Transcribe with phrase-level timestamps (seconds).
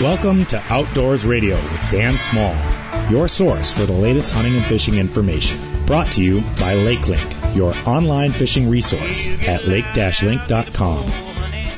[0.00, 2.56] Welcome to Outdoors Radio with Dan Small,
[3.10, 5.58] your source for the latest hunting and fishing information.
[5.84, 11.10] Brought to you by LakeLink, your online fishing resource at lake-link.com.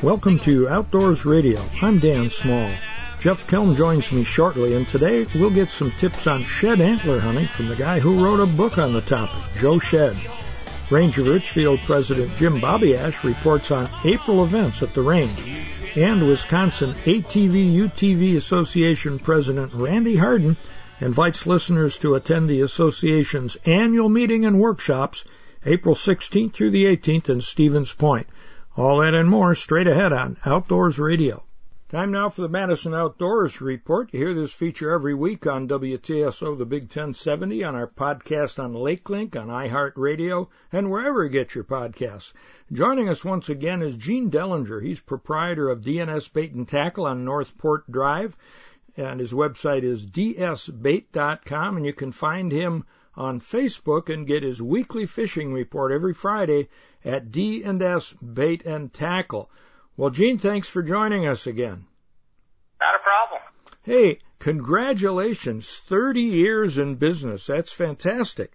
[0.01, 1.61] Welcome to Outdoors Radio.
[1.83, 2.73] I'm Dan Small.
[3.19, 7.49] Jeff Kelm joins me shortly, and today we'll get some tips on shed antler hunting
[7.49, 10.17] from the guy who wrote a book on the topic, Joe Shead.
[10.91, 15.39] Range of Richfield President Jim Babiasz reports on April events at the range
[15.95, 20.57] and Wisconsin ATV UTV Association President Randy Harden
[21.01, 25.25] invites listeners to attend the association's annual meeting and workshops
[25.65, 28.27] April 16th through the 18th in Stevens Point.
[28.77, 31.45] All that and more straight ahead on Outdoors Radio.
[31.91, 34.11] Time now for the Madison Outdoors Report.
[34.13, 38.75] You hear this feature every week on WTSO, the Big 1070, on our podcast on
[38.75, 42.33] LakeLink, on iHeartRadio, and wherever you get your podcasts.
[42.71, 44.81] Joining us once again is Gene Dellinger.
[44.81, 48.37] He's proprietor of D&S Bait and Tackle on Northport Drive,
[48.97, 52.85] and his website is dsbait.com, and you can find him
[53.17, 56.69] on Facebook and get his weekly fishing report every Friday
[57.05, 59.51] at D&S Bait and Tackle.
[59.97, 61.85] Well, Gene, thanks for joining us again.
[62.81, 63.41] Not a problem.
[63.83, 65.81] Hey, congratulations.
[65.87, 67.47] 30 years in business.
[67.47, 68.53] That's fantastic.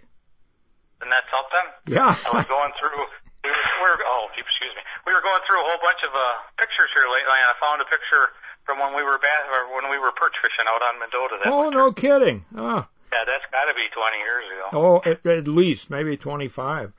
[1.01, 1.95] Isn't that something?
[1.95, 2.15] Yeah.
[2.15, 2.97] I was going through,
[3.43, 4.81] we were, oh, excuse me.
[5.05, 7.81] We were going through a whole bunch of uh, pictures here lately, and I found
[7.81, 8.33] a picture
[8.65, 11.37] from when we were bass, or when we were perch fishing out on Mendota.
[11.43, 11.77] That oh, winter.
[11.77, 12.45] no kidding.
[12.57, 12.87] Oh.
[13.13, 14.67] Yeah, that's got to be 20 years ago.
[14.73, 16.91] Oh, at, at least, maybe 25.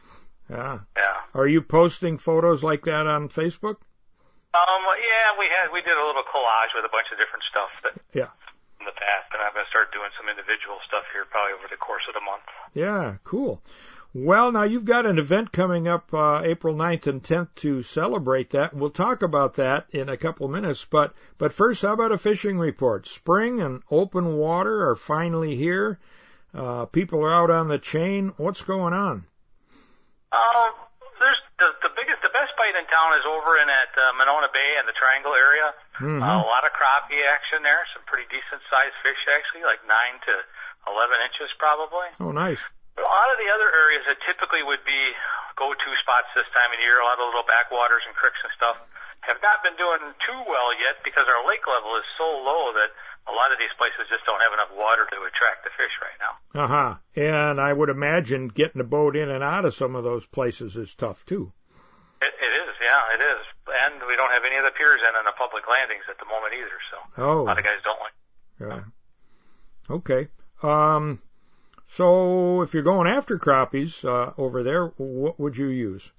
[0.48, 0.78] Yeah.
[0.97, 1.16] Yeah.
[1.34, 3.77] Are you posting photos like that on Facebook?
[4.56, 7.70] Um, yeah, we had we did a little collage with a bunch of different stuff
[7.82, 8.30] that Yeah.
[8.80, 11.68] in the past, and I'm going to start doing some individual stuff here probably over
[11.68, 12.42] the course of the month.
[12.72, 13.60] Yeah, cool.
[14.14, 18.50] Well, now you've got an event coming up uh, April 9th and 10th to celebrate
[18.50, 20.86] that, and we'll talk about that in a couple of minutes.
[20.86, 23.06] But but first, how about a fishing report?
[23.06, 25.98] Spring and open water are finally here.
[26.54, 28.32] Uh, people are out on the chain.
[28.38, 29.26] What's going on?
[30.32, 30.70] Um,
[31.59, 34.77] the, the biggest, the best bite in town is over in at uh, Monona Bay
[34.77, 35.72] and the Triangle area.
[35.97, 36.21] Mhm.
[36.21, 37.81] Uh, a lot of crappie action there.
[37.97, 40.34] Some pretty decent sized fish actually, like nine to
[40.84, 42.12] eleven inches probably.
[42.21, 42.61] Oh, nice.
[42.97, 45.12] A lot of the other areas that typically would be
[45.56, 48.77] go-to spots this time of year, a lot of little backwaters and creeks and stuff,
[49.25, 52.93] have not been doing too well yet because our lake level is so low that
[53.28, 56.19] a lot of these places just don't have enough water to attract the fish right
[56.20, 56.62] now.
[56.62, 56.94] Uh huh.
[57.16, 60.76] And I would imagine getting a boat in and out of some of those places
[60.76, 61.53] is tough too.
[62.22, 63.44] It, it is, yeah, it is.
[63.84, 66.25] And we don't have any of the piers in on the public landings at the
[66.26, 67.41] moment either, so Oh.
[67.41, 68.12] a lot of guys don't like.
[68.60, 69.94] Yeah.
[69.97, 70.28] Okay.
[70.62, 71.20] Um,
[71.88, 76.12] so if you're going after crappies uh, over there, what would you use?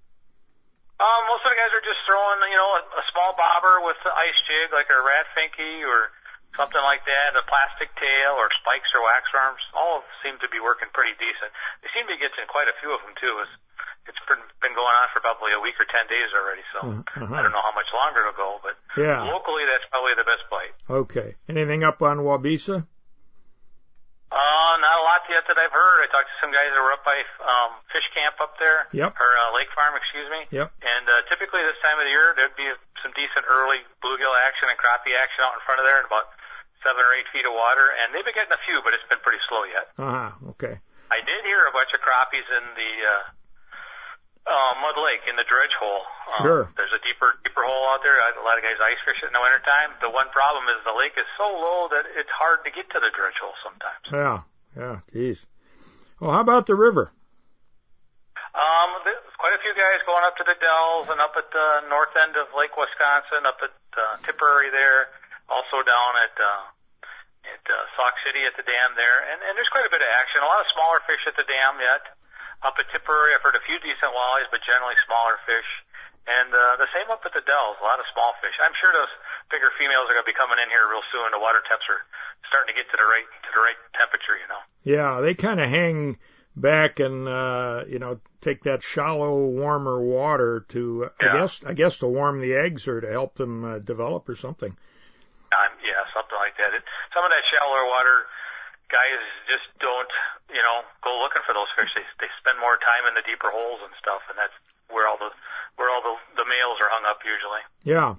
[1.00, 3.98] Um, most of the guys are just throwing, you know, a, a small bobber with
[4.04, 6.10] the ice jig, like a Rat Finkee or
[6.58, 9.62] something like that, a plastic tail or spikes or waxworms.
[9.78, 11.54] All seem to be working pretty decent.
[11.86, 13.38] They seem to be getting quite a few of them too.
[13.46, 13.54] It's,
[14.12, 14.42] it's been,
[14.76, 17.34] going on for probably a week or ten days already, so Uh-huh.
[17.34, 19.24] I don't know how much longer it'll go, but Yeah.
[19.26, 20.74] locally that's probably the best bite.
[20.90, 21.36] Okay.
[21.50, 22.86] Anything up on Waubesa?
[24.28, 26.04] Uh, not a lot yet that I've heard.
[26.04, 27.16] I talked to some guys that were up by
[27.48, 29.16] um, fish camp up there, Yep.
[29.16, 30.44] or uh, lake farm, excuse me.
[30.52, 30.68] Yep.
[30.84, 32.68] And uh, typically this time of the year, there'd be
[33.02, 36.28] some decent early bluegill action and crappie action out in front of there in about
[36.86, 37.88] seven or eight feet of water.
[38.04, 39.88] And they've been getting a few, but it's been pretty slow yet.
[39.98, 40.30] Uh huh.
[40.58, 40.76] Okay.
[41.10, 43.24] I did hear a bunch of crappies in the uh,
[44.48, 46.04] uh, Mud Lake in the dredge hole.
[46.36, 46.64] Um, Sure.
[46.76, 48.16] There's a deeper, deeper hole out there.
[48.20, 49.96] A lot of guys ice fish it in the wintertime.
[50.04, 53.00] The one problem is the lake is so low that it's hard to get to
[53.00, 54.04] the dredge hole sometimes.
[54.12, 54.38] Yeah.
[54.76, 55.00] Yeah.
[55.16, 55.46] Geez.
[56.20, 57.12] Well, how about the river?
[58.58, 61.88] Um, there's quite a few guys going up to the Dells and up at the
[61.90, 65.14] north end of Lake Wisconsin, up at uh, Tipperary there,
[65.50, 66.64] also down at uh,
[67.48, 70.10] at uh, Sauk City at the dam there, and, and there's quite a bit of
[70.20, 70.44] action.
[70.44, 72.04] A lot of smaller fish at the dam yet.
[72.66, 75.70] Up at Tipperary, I've heard a few decent walleyes, but generally smaller fish.
[76.28, 78.52] And uh, the same up at the Dells, a lot of small fish.
[78.60, 79.14] I'm sure those
[79.54, 81.32] bigger females are going to be coming in here real soon.
[81.32, 82.02] The water temps are
[82.50, 84.62] starting to get to the right to the right temperature, you know.
[84.84, 86.18] Yeah, they kind of hang
[86.58, 91.34] back and uh, you know take that shallow, warmer water to I Yeah.
[91.40, 94.76] guess I guess to warm the eggs or to help them uh, develop or something.
[95.56, 96.76] Um, yeah, something like that.
[96.76, 96.84] It,
[97.16, 98.28] some of that shallower water
[98.90, 100.12] guys just don't,
[100.52, 101.92] you know, go looking for those fish.
[101.96, 104.56] They they spend more time in the deeper holes and stuff, and that's
[104.90, 105.32] where all the
[105.76, 107.64] where all the the males are hung up usually.
[107.84, 108.16] Yeah,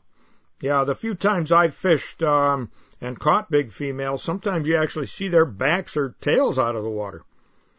[0.61, 0.85] yeah.
[0.85, 2.71] The few times I've fished um,
[3.01, 6.91] and caught big females, sometimes you actually see their backs or tails out of the
[6.91, 7.23] water.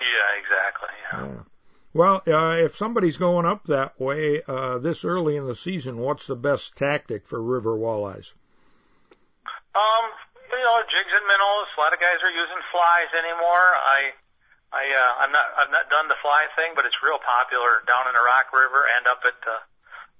[0.01, 0.89] Yeah, exactly.
[1.11, 1.25] Yeah.
[1.25, 1.43] Yeah.
[1.91, 6.27] Well, uh, if somebody's going up that way uh, this early in the season, what's
[6.27, 8.33] the best tactic for river walleyes?
[9.75, 10.05] Um,
[10.49, 11.67] you know, jigs and minnows.
[11.73, 13.67] A lot of guys are using flies anymore.
[13.85, 13.99] I,
[14.73, 18.09] I, uh, I'm not, I've not done the fly thing, but it's real popular down
[18.09, 19.61] in the Rock River and up at uh,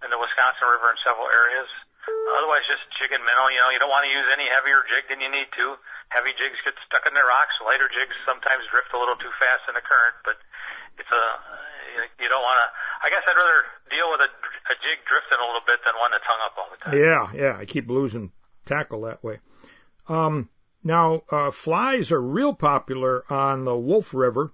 [0.06, 1.70] in the Wisconsin River in several areas.
[2.10, 3.54] Otherwise, just jig and minnow.
[3.54, 5.78] You know, you don't want to use any heavier jig than you need to.
[6.10, 7.54] Heavy jigs get stuck in the rocks.
[7.62, 10.42] Lighter jigs sometimes drift a little too fast in the current, but
[10.98, 11.24] it's a
[12.18, 12.68] you don't want to.
[13.06, 13.62] I guess I'd rather
[13.94, 14.30] deal with a,
[14.74, 16.98] a jig drifting a little bit than one that's hung up all the time.
[16.98, 17.56] Yeah, yeah.
[17.62, 18.32] I keep losing
[18.66, 19.40] tackle that way.
[20.08, 20.50] Um,
[20.84, 24.52] now uh, flies are real popular on the Wolf River.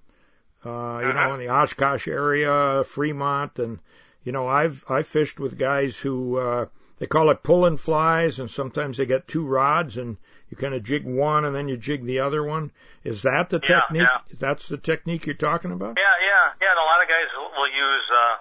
[0.66, 0.74] Uh, you
[1.10, 1.28] uh-huh.
[1.28, 3.80] know, in the Oshkosh area, Fremont, and
[4.24, 6.66] you know, I've I fished with guys who uh,
[6.98, 10.18] they call it pulling flies, and sometimes they get two rods, and
[10.50, 12.72] you kind of jig one and then you jig the other one.
[13.04, 14.02] Is that the yeah, technique?
[14.04, 14.38] Yeah.
[14.40, 15.98] That's the technique you're talking about?
[15.98, 16.70] Yeah, yeah, yeah.
[16.70, 17.26] And a lot of guys
[17.58, 18.38] will use uh,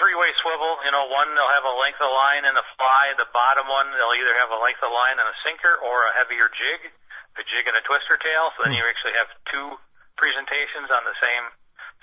[0.00, 0.80] three-way swivel.
[0.84, 3.14] You know, one they'll have a length of line and a fly.
[3.16, 6.12] The bottom one they'll either have a length of line and a sinker or a
[6.18, 6.92] heavier jig,
[7.36, 8.52] a jig and a twister tail.
[8.56, 8.80] So then hmm.
[8.80, 9.76] you actually have two
[10.16, 11.44] presentations on the same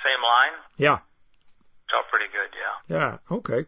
[0.05, 0.55] same line.
[0.77, 0.99] Yeah.
[1.89, 2.75] So pretty good, yeah.
[2.87, 3.11] Yeah.
[3.29, 3.65] Okay.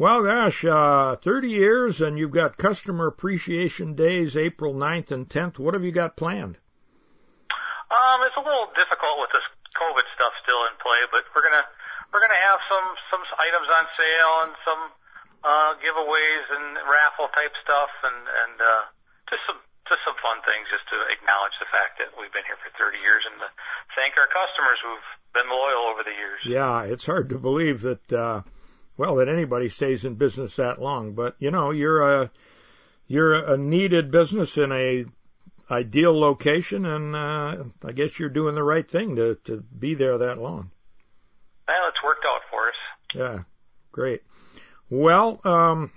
[0.00, 5.58] Well, gosh, uh, 30 years and you've got customer appreciation days April 9th and 10th.
[5.58, 6.56] What have you got planned?
[7.90, 9.44] Um, it's a little difficult with this
[9.76, 11.66] COVID stuff still in play, but we're gonna
[12.12, 14.82] we're gonna have some some items on sale and some
[15.42, 18.82] uh, giveaways and raffle type stuff and and uh,
[19.30, 22.58] just some just some fun things just to acknowledge the fact that we've been here
[22.62, 23.48] for 30 years and to
[23.98, 26.38] thank our customers who've been loyal over the years.
[26.46, 28.12] Yeah, it's hard to believe that.
[28.12, 28.42] Uh,
[29.00, 31.14] well, that anybody stays in business that long.
[31.14, 32.30] But you know, you're a
[33.08, 35.06] you're a needed business in a
[35.70, 40.18] ideal location, and uh, I guess you're doing the right thing to to be there
[40.18, 40.70] that long.
[41.70, 42.74] Well, it's worked out for us.
[43.14, 43.42] Yeah,
[43.92, 44.24] great.
[44.90, 45.92] Well, um,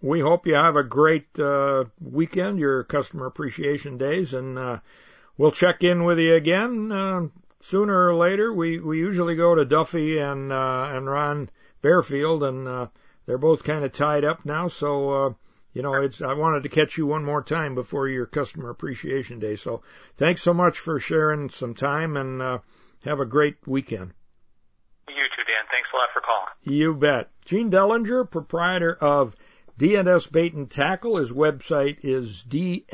[0.00, 4.78] we hope you have a great uh, weekend, your customer appreciation days, and uh,
[5.36, 7.26] we'll check in with you again uh,
[7.58, 8.54] sooner or later.
[8.54, 11.50] We we usually go to Duffy and uh, and Ron
[11.82, 12.86] Barefield, and uh,
[13.26, 14.68] they're both kind of tied up now.
[14.68, 15.32] So, uh,
[15.72, 19.40] you know, it's I wanted to catch you one more time before your customer appreciation
[19.40, 19.56] day.
[19.56, 19.82] So,
[20.14, 22.58] thanks so much for sharing some time, and uh,
[23.04, 24.12] have a great weekend.
[25.16, 25.64] You too, Dan.
[25.70, 26.50] Thanks a lot for calling.
[26.62, 27.28] You bet.
[27.44, 29.36] Gene Dellinger, proprietor of
[29.78, 31.16] D&S Bait and Tackle.
[31.16, 32.86] His website is dsbait.com.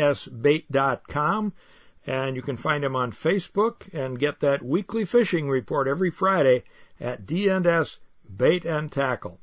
[2.07, 6.63] And you can find him on Facebook and get that weekly fishing report every Friday
[7.01, 7.99] at D&S
[8.37, 9.41] bait and tackle.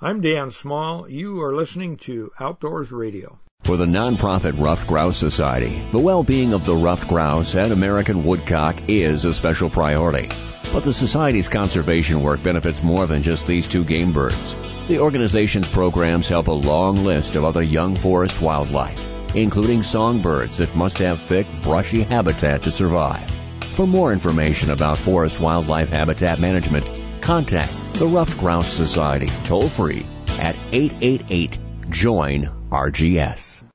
[0.00, 1.08] I'm Dan Small.
[1.08, 3.38] You are listening to Outdoors Radio.
[3.62, 8.88] For the nonprofit Ruffed Grouse Society, the well-being of the ruffed grouse and American woodcock
[8.88, 10.28] is a special priority.
[10.72, 14.56] But the Society's conservation work benefits more than just these two game birds.
[14.88, 19.00] The organization's programs help a long list of other young forest wildlife,
[19.34, 23.30] including songbirds that must have thick, brushy habitat to survive.
[23.60, 26.88] For more information about forest wildlife habitat management,
[27.20, 30.04] contact the Ruffed Grouse Society toll free
[30.40, 31.58] at 888
[31.90, 33.65] JOIN RGS.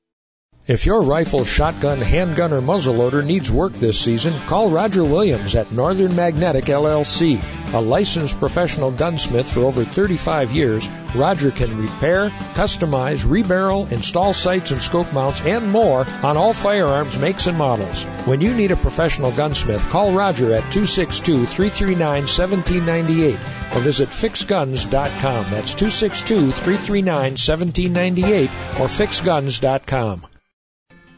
[0.72, 5.70] If your rifle, shotgun, handgun, or muzzleloader needs work this season, call Roger Williams at
[5.70, 7.38] Northern Magnetic LLC.
[7.74, 14.70] A licensed professional gunsmith for over 35 years, Roger can repair, customize, rebarrel, install sights
[14.70, 18.06] and scope mounts, and more on all firearms makes and models.
[18.24, 23.34] When you need a professional gunsmith, call Roger at 262-339-1798
[23.76, 25.50] or visit fixguns.com.
[25.50, 28.44] That's 262-339-1798
[28.80, 30.28] or fixguns.com.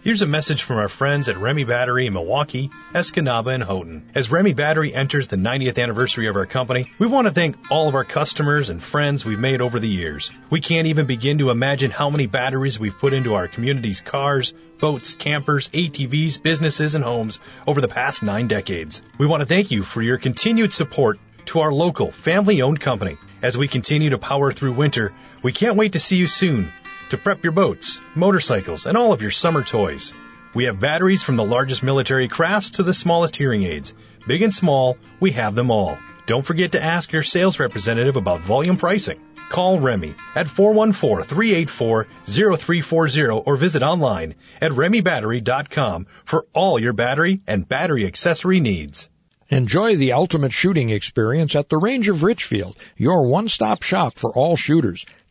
[0.04, 4.10] Here's a message from our friends at Remy Battery in Milwaukee, Escanaba, and Houghton.
[4.14, 7.88] As Remy Battery enters the 90th anniversary of our company, we want to thank all
[7.88, 10.30] of our customers and friends we've made over the years.
[10.50, 14.52] We can't even begin to imagine how many batteries we've put into our community's cars,
[14.78, 19.00] boats, campers, ATVs, businesses, and homes over the past nine decades.
[19.16, 23.16] We want to thank you for your continued support to our local, family owned company.
[23.40, 26.68] As we continue to power through winter, we can't wait to see you soon
[27.14, 30.12] to prep your boats, motorcycles, and all of your summer toys.
[30.52, 33.94] We have batteries from the largest military crafts to the smallest hearing aids.
[34.26, 35.96] Big and small, we have them all.
[36.26, 39.20] Don't forget to ask your sales representative about volume pricing.
[39.48, 48.06] Call Remy at 414-384-0340 or visit online at remybattery.com for all your battery and battery
[48.06, 49.08] accessory needs.
[49.50, 54.56] Enjoy the ultimate shooting experience at the Range of Richfield, your one-stop shop for all
[54.56, 55.04] shooters.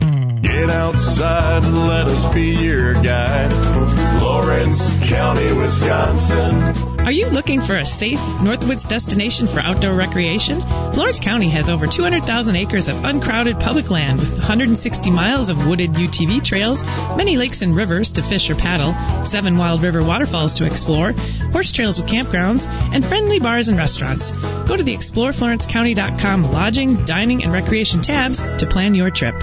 [0.00, 3.50] Get outside and let us be your guide.
[4.20, 7.00] Florence County, Wisconsin.
[7.00, 10.60] Are you looking for a safe Northwoods destination for outdoor recreation?
[10.60, 15.94] Florence County has over 200,000 acres of uncrowded public land with 160 miles of wooded
[15.94, 16.82] UTV trails,
[17.16, 21.10] many lakes and rivers to fish or paddle, seven wild river waterfalls to explore,
[21.50, 24.30] horse trails with campgrounds, and friendly bars and restaurants.
[24.30, 29.34] Go to the exploreflorencecounty.com lodging, dining, and recreation tabs to plan your trip.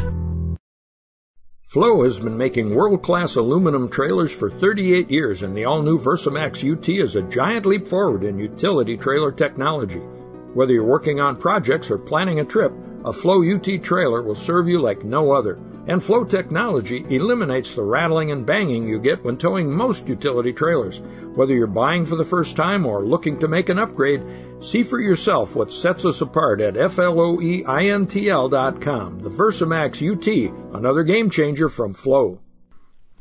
[1.75, 6.87] Floe has been making world-class aluminum trailers for 38 years, and the all-new Versamax UT
[6.87, 10.01] is a giant leap forward in utility trailer technology.
[10.55, 12.71] Whether you're working on projects or planning a trip,
[13.03, 15.59] a Floe UT trailer will serve you like no other.
[15.85, 21.01] And Floe technology eliminates the rattling and banging you get when towing most utility trailers.
[21.35, 24.23] Whether you're buying for the first time or looking to make an upgrade,
[24.61, 27.19] see for yourself what sets us apart at FLOEINTL.com.
[29.19, 30.25] The Versamax UT,
[30.73, 32.39] another game changer from Floe.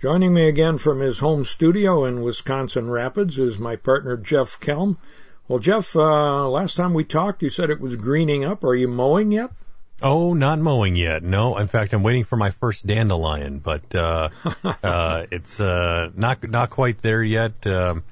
[0.01, 4.99] Joining me again from his home studio in Wisconsin Rapids is my partner Jeff Kelm.
[5.47, 8.65] Well, Jeff, uh, last time we talked, you said it was greening up.
[8.65, 9.51] Are you mowing yet?
[10.01, 11.23] Oh, not mowing yet.
[11.23, 14.31] No, in fact, I'm waiting for my first dandelion, but uh,
[14.83, 17.67] uh, it's uh, not not quite there yet.
[17.67, 18.05] Um,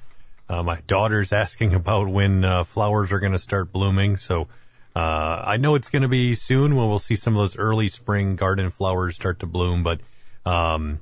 [0.47, 4.49] uh, my daughter's asking about when uh, flowers are going to start blooming, so
[4.95, 7.89] uh, I know it's going to be soon when we'll see some of those early
[7.89, 9.85] spring garden flowers start to bloom.
[9.85, 10.01] But
[10.45, 11.01] um,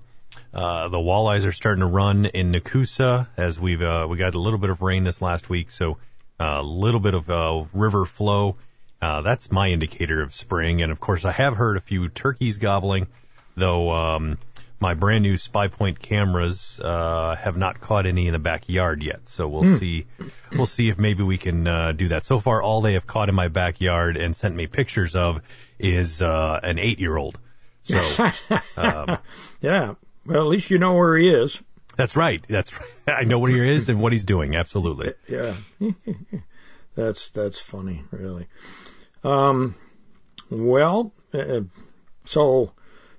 [0.55, 4.41] uh, the walleyes are starting to run in Nekoosa as we've uh, we got a
[4.41, 5.99] little bit of rain this last week, so
[6.41, 8.57] a little bit of uh, river flow.
[9.03, 10.83] Uh, that's my indicator of spring.
[10.83, 13.07] And of course, I have heard a few turkeys gobbling,
[13.57, 14.39] though um,
[14.81, 19.29] my brand new Spy Point cameras uh, have not caught any in the backyard yet.
[19.29, 19.77] So we'll Hmm.
[19.77, 20.07] see.
[20.53, 22.25] We'll see if maybe we can uh, do that.
[22.25, 25.41] So far, all they have caught in my backyard and sent me pictures of
[25.79, 27.39] is uh, an eight-year-old.
[27.83, 28.01] So
[28.77, 29.19] um,
[29.63, 29.95] Yeah.
[30.27, 31.61] Well, at least you know where he is.
[32.01, 32.45] That's right.
[32.49, 33.19] That's right.
[33.21, 34.57] I know where he is and what he's doing.
[34.57, 35.15] Absolutely.
[35.29, 35.55] Yeah.
[36.95, 38.47] that's that's funny, really.
[39.23, 39.75] Um,
[40.51, 41.61] well, uh,
[42.25, 42.73] so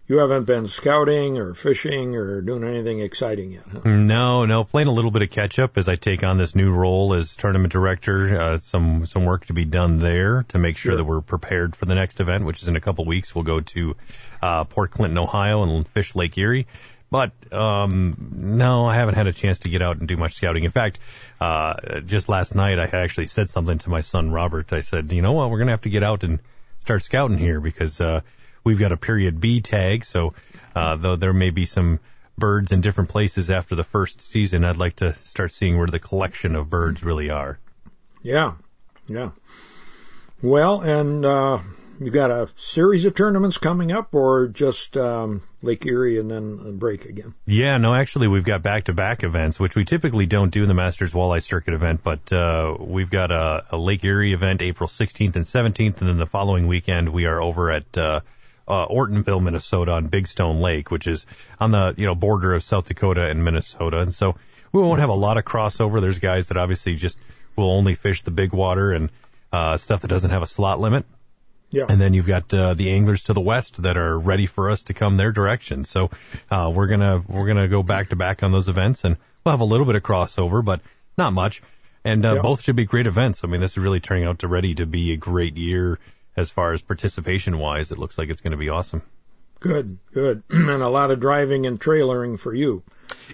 [0.08, 3.80] you haven't been scouting or fishing or doing anything exciting yet, huh?
[3.86, 6.74] No, no, playing a little bit of catch up as I take on this new
[6.74, 8.40] role as tournament director.
[8.42, 10.98] Uh, some some work to be done there to make sure Sure.
[10.98, 13.34] that we're prepared for the next event, which is in a couple weeks.
[13.34, 13.96] We'll go to
[14.42, 16.68] uh, Port Clinton, Ohio, and fish Lake Erie.
[17.12, 20.64] But um, no, I haven't had a chance to get out and do much scouting.
[20.64, 20.98] In fact,
[21.42, 24.72] uh, just last night I actually said something to my son Robert.
[24.72, 26.40] I said, you know what, we're gonna have to get out and
[26.80, 28.22] start scouting here because uh,
[28.64, 30.06] we've got a period B tag.
[30.06, 30.34] So
[30.74, 32.00] uh, though there may be some
[32.38, 36.00] birds in different places after the first season, I'd like to start seeing where the
[36.00, 37.60] collection of birds really are.
[38.24, 38.54] Yeah,
[39.08, 39.32] yeah.
[40.42, 41.60] Well, and uh,
[42.02, 46.60] you got a series of tournaments coming up, or just um, Lake Erie and then
[46.66, 47.36] a break again?
[47.46, 51.14] Yeah, no, actually, we've got back-to-back events, which we typically don't do in the Masters
[51.14, 55.46] Walleye Circuit event, but uh, we've got a, a Lake Erie event April 16th and
[55.46, 58.22] 17th, and then the following weekend we are over at uh,
[58.68, 61.26] uh, Ortonville, Minnesota, on Big Stone Lake, which is
[61.60, 64.36] on the you know border of South Dakota and Minnesota, and so
[64.72, 66.02] we won't have a lot of crossover.
[66.02, 67.20] There's guys that obviously just
[67.56, 69.10] will only fish the big water and
[69.52, 71.06] uh, stuff that doesn't have a slot limit.
[71.72, 71.86] Yeah.
[71.90, 74.84] And then you've got uh, the anglers to the west that are ready for us
[74.84, 75.86] to come their direction.
[75.86, 76.12] So
[76.50, 79.62] uh, we're gonna we're gonna go back to back on those events, and we'll have
[79.62, 80.82] a little bit of crossover, but
[81.18, 81.62] not much.
[82.04, 82.42] And uh, Yeah.
[82.42, 83.44] both should be great events.
[83.44, 85.98] I mean, this is really turning out to ready to be a great year
[86.36, 87.92] as far as participation wise.
[87.92, 89.02] It looks like it's going to be awesome.
[89.60, 92.82] Good, good, and a lot of driving and trailering for you.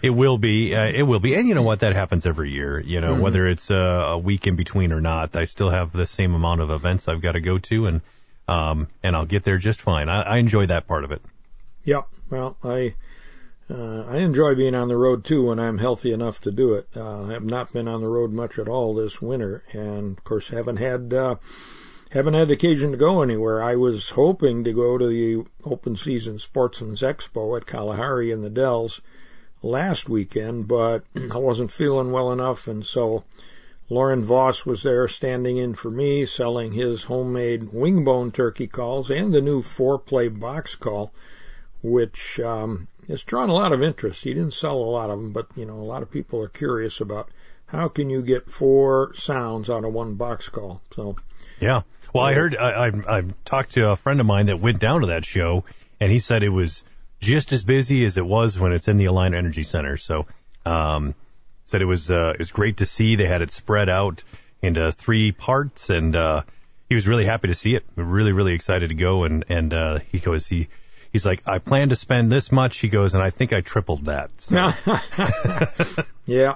[0.03, 0.75] It will be.
[0.75, 1.34] Uh, it will be.
[1.36, 1.79] And you know what?
[1.79, 2.79] That happens every year.
[2.79, 3.75] You know, whether it's uh,
[4.10, 7.22] a week in between or not, I still have the same amount of events I've
[7.22, 8.01] got to go to, and
[8.47, 10.09] um, and I'll get there just fine.
[10.09, 11.21] I, I enjoy that part of it.
[11.83, 12.03] Yeah.
[12.29, 12.95] Well, I
[13.69, 16.87] uh, I enjoy being on the road too when I'm healthy enough to do it.
[16.95, 20.23] Uh, I have not been on the road much at all this winter, and of
[20.23, 21.35] course haven't had uh,
[22.09, 23.61] haven't had occasion to go anywhere.
[23.61, 28.49] I was hoping to go to the open season Sportsman's Expo at Kalahari in the
[28.49, 29.01] Dells
[29.61, 33.25] last weekend, but I wasn't feeling well enough, and so
[33.89, 39.34] Lauren Voss was there standing in for me, selling his homemade wingbone turkey calls and
[39.34, 41.13] the new four play box call,
[41.82, 44.24] which um, it's drawn a lot of interest.
[44.24, 46.50] He didn't sell a lot of them, but you know, a lot of people are
[46.50, 47.29] curious about
[47.65, 50.82] how can you get four sounds out of one box call.
[50.94, 51.15] So
[51.60, 51.82] yeah.
[52.13, 55.01] Well, I heard I, I've, I've talked to a friend of mine that went down
[55.01, 55.65] to that show,
[56.00, 56.84] and he said it was
[57.20, 59.98] just as busy as it was when it's in the Alliant Energy Center.
[59.98, 60.25] So,
[60.65, 61.15] um,
[61.67, 63.15] said it was uh, it was great to see.
[63.15, 64.24] They had it spread out
[64.62, 66.41] into three parts, and uh,
[66.89, 67.86] he was really happy to see it.
[67.95, 69.25] Really, really excited to go.
[69.25, 70.69] And and uh, he goes he
[71.12, 72.79] he's like I plan to spend this much.
[72.79, 74.31] He goes, and I think I tripled that.
[74.41, 74.55] So.
[76.25, 76.55] yeah,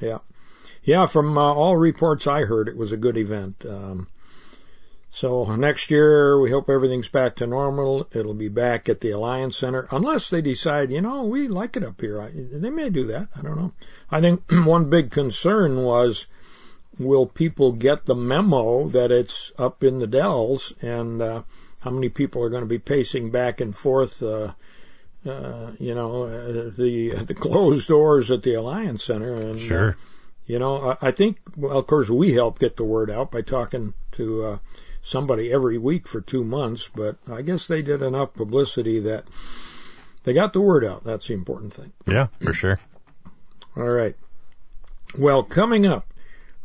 [0.00, 0.18] yeah,
[0.82, 1.06] yeah.
[1.06, 3.64] From uh, all reports I heard, it was a good event.
[3.68, 4.08] Um,
[5.16, 8.06] so next year, we hope everything's back to normal.
[8.12, 11.84] It'll be back at the Alliant Center, unless they decide, you know, we like it
[11.84, 12.30] up here.
[12.34, 13.28] They may do that.
[13.34, 13.72] I don't know.
[14.10, 16.26] I think one big concern was,
[16.98, 21.44] will people get the memo that it's up in the Dells, and uh,
[21.80, 24.22] how many people are going to be pacing back and forth?
[24.22, 24.52] Uh,
[25.24, 29.90] uh, you know, uh, the the closed doors at the Alliant Center, and sure.
[29.92, 29.94] Uh,
[30.44, 33.40] you know, I, I think, well, of course, we help get the word out by
[33.40, 34.58] talking to uh,
[35.06, 39.24] somebody every week for two months, but I guess they did enough publicity that
[40.24, 41.04] they got the word out.
[41.04, 41.92] That's the important thing.
[42.06, 42.80] Yeah, for sure.
[43.76, 44.16] All right.
[45.16, 46.12] Well, coming up,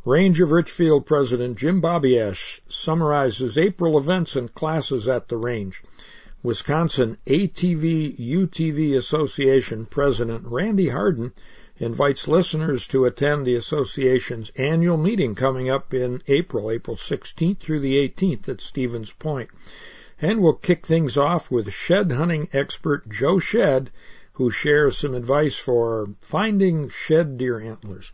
[0.04, 5.84] Range of Richfield President Jim Babiasz summarizes April events and classes at the range.
[6.42, 11.34] Wisconsin ATV UTV Association President Randy Harden
[11.82, 17.80] invites listeners to attend the association's annual meeting coming up in April, April 16th through
[17.80, 19.50] the 18th at Stevens Point.
[20.22, 23.90] And we'll kick things off with shed hunting expert Joe Shead,
[24.34, 28.12] who shares some advice for finding shed deer antlers.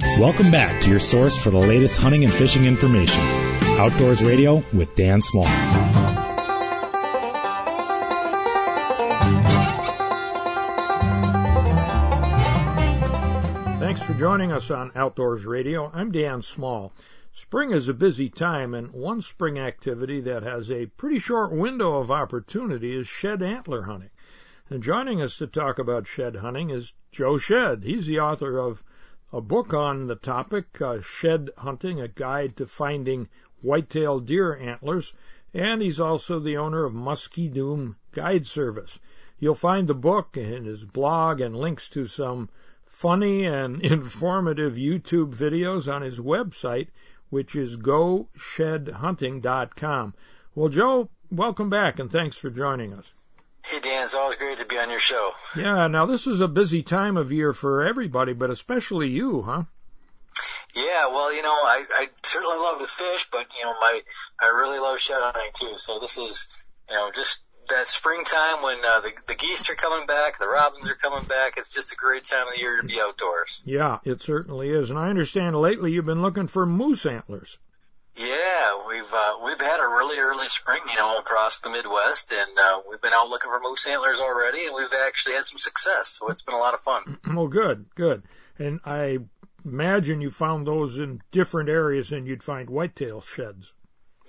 [0.00, 3.22] Welcome back to your source for the latest hunting and fishing information.
[3.78, 5.46] Outdoors Radio with Dan Small.
[14.22, 15.90] Joining us on Outdoors Radio.
[15.92, 16.92] I'm Dan Small.
[17.32, 21.96] Spring is a busy time, and one spring activity that has a pretty short window
[21.96, 24.10] of opportunity is shed antler hunting.
[24.70, 27.82] And joining us to talk about shed hunting is Joe Shead.
[27.82, 28.84] He's the author of
[29.32, 33.28] a book on the topic, uh, Shed Hunting, a guide to finding
[33.60, 35.12] white-tailed deer antlers,
[35.52, 39.00] and he's also the owner of Muskie Doom Guide Service.
[39.40, 42.50] You'll find the book and his blog and links to some
[42.92, 46.86] funny and informative YouTube videos on his website,
[47.30, 50.14] which is goshedhunting.com.
[50.54, 53.12] Well, Joe, welcome back and thanks for joining us.
[53.64, 55.30] Hey, Dan, it's always great to be on your show.
[55.56, 59.62] Yeah, now this is a busy time of year for everybody, but especially you, huh?
[60.74, 64.00] Yeah, well, you know, I, I certainly love to fish, but, you know, my,
[64.40, 65.78] I really love shed hunting too.
[65.78, 66.48] So this is,
[66.88, 67.40] you know, just
[67.76, 71.54] that springtime when uh, the the geese are coming back, the robins are coming back.
[71.56, 73.62] It's just a great time of the year to be outdoors.
[73.64, 74.90] Yeah, it certainly is.
[74.90, 77.58] And I understand lately you've been looking for moose antlers.
[78.14, 82.58] Yeah, we've uh, we've had a really early spring, you know, across the Midwest, and
[82.58, 86.18] uh, we've been out looking for moose antlers already, and we've actually had some success.
[86.18, 87.18] So it's been a lot of fun.
[87.34, 88.22] Well, good, good.
[88.58, 89.18] And I
[89.64, 93.72] imagine you found those in different areas than you'd find whitetail sheds.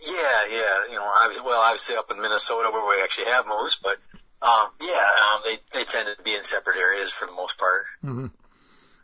[0.06, 0.90] Yeah, yeah.
[0.90, 3.98] You know, obviously, well, obviously up in Minnesota where we actually have moose, but
[4.42, 7.86] um, yeah, um, they they tend to be in separate areas for the most part.
[8.04, 8.28] Mm-hmm.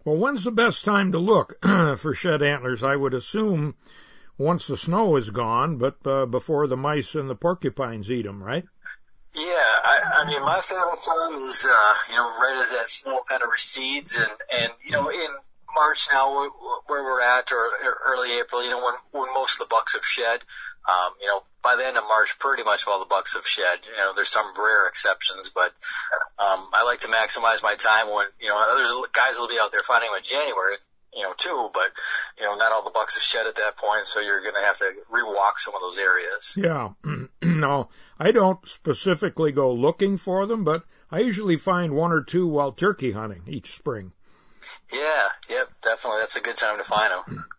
[0.05, 1.57] Well, when's the best time to look
[1.97, 2.83] for shed antlers?
[2.83, 3.75] I would assume
[4.37, 8.41] once the snow is gone, but uh, before the mice and the porcupines eat them,
[8.41, 8.65] right?
[9.35, 13.21] Yeah, I, I mean, my favorite time is, uh, you know, right as that snow
[13.29, 15.27] kind of recedes and, and, you know, in
[15.75, 16.49] March now
[16.87, 17.69] where we're at or
[18.07, 20.41] early April, you know, when, when most of the bucks have shed,
[20.89, 23.85] um, you know, by the end of March, pretty much all the bucks have shed.
[23.85, 25.71] You know, there's some rare exceptions, but,
[26.39, 29.71] um, I like to maximize my time when, you know, there's guys will be out
[29.71, 30.77] there finding them in January
[31.13, 31.91] you know, too, but,
[32.37, 34.61] you know, not all the bucks have shed at that point, so you're going to
[34.61, 36.53] have to rewalk some of those areas.
[36.55, 36.89] Yeah.
[37.41, 42.47] no, I don't specifically go looking for them, but I usually find one or two
[42.47, 44.11] while turkey hunting each spring.
[44.93, 46.19] Yeah, yep, definitely.
[46.21, 47.45] That's a good time to find them.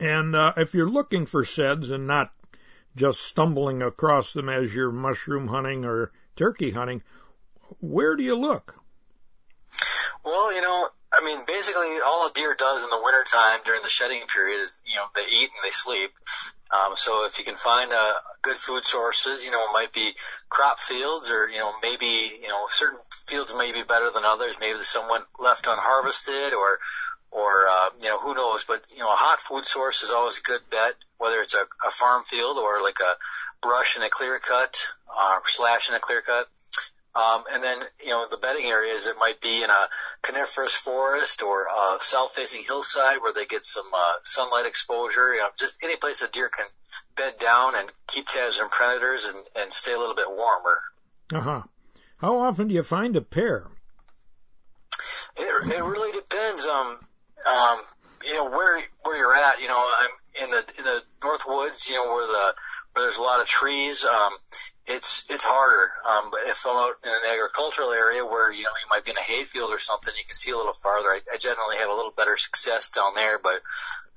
[0.00, 2.32] And uh, if you're looking for sheds and not
[2.96, 7.02] just stumbling across them as you're mushroom hunting or turkey hunting,
[7.80, 8.74] where do you look?
[10.24, 13.88] Well, you know, I mean, basically all a deer does in the wintertime during the
[13.88, 16.10] shedding period is, you know, they eat and they sleep.
[16.72, 20.12] Um, so if you can find uh, good food sources, you know, it might be
[20.48, 24.54] crop fields or, you know, maybe, you know, certain fields may be better than others.
[24.60, 26.78] Maybe someone left unharvested or,
[27.30, 30.38] or, uh, you know, who knows, but, you know, a hot food source is always
[30.38, 34.10] a good bet, whether it's a, a farm field or like a brush and a
[34.10, 34.76] clear cut,
[35.08, 36.48] uh, slash and a clear cut.
[37.12, 39.88] Um, and then, you know, the bedding areas, it might be in a
[40.22, 45.34] coniferous forest or a south-facing hillside where they get some uh, sunlight exposure.
[45.34, 46.66] You know, just any place a deer can
[47.16, 50.80] bed down and keep tabs on predators and, and stay a little bit warmer.
[51.32, 51.62] Uh huh.
[52.18, 53.66] How often do you find a pair?
[55.36, 56.64] It, it really depends.
[56.64, 57.06] Um,
[57.46, 57.80] um,
[58.24, 59.60] you know where where you're at.
[59.60, 61.88] You know, I'm in the in the north woods.
[61.88, 62.54] You know where the
[62.92, 64.04] where there's a lot of trees.
[64.04, 64.32] Um,
[64.86, 65.92] it's it's harder.
[66.08, 69.12] Um, but if I'm out in an agricultural area where you know you might be
[69.12, 71.08] in a hayfield or something, you can see a little farther.
[71.08, 73.38] I, I generally have a little better success down there.
[73.38, 73.60] But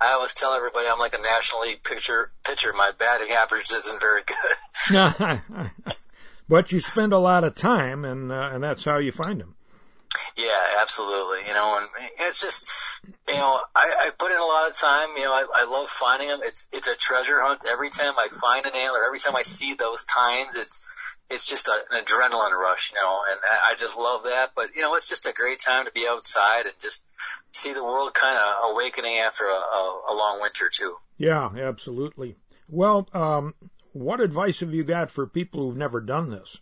[0.02, 2.32] I always tell everybody I'm like a National League pitcher.
[2.46, 5.42] Pitcher, my batting average isn't very good.
[6.50, 9.56] but you spend a lot of time, and uh, and that's how you find them.
[10.36, 11.48] Yeah, absolutely.
[11.48, 11.88] You know, and
[12.20, 12.68] it's just,
[13.28, 15.10] you know, I, I put in a lot of time.
[15.16, 16.42] You know, I, I love finding them.
[16.44, 17.62] It's it's a treasure hunt.
[17.70, 20.82] Every time I find an antler, every time I see those tines, it's
[21.30, 24.52] it's just a, an adrenaline rush, you know, and I just love that.
[24.56, 27.02] But you know, it's just a great time to be outside and just
[27.52, 30.96] see the world kind of awakening after a, a, a long winter too.
[31.18, 32.36] Yeah, absolutely.
[32.68, 33.56] Well, um,
[33.94, 36.60] what advice have you got for people who've never done this?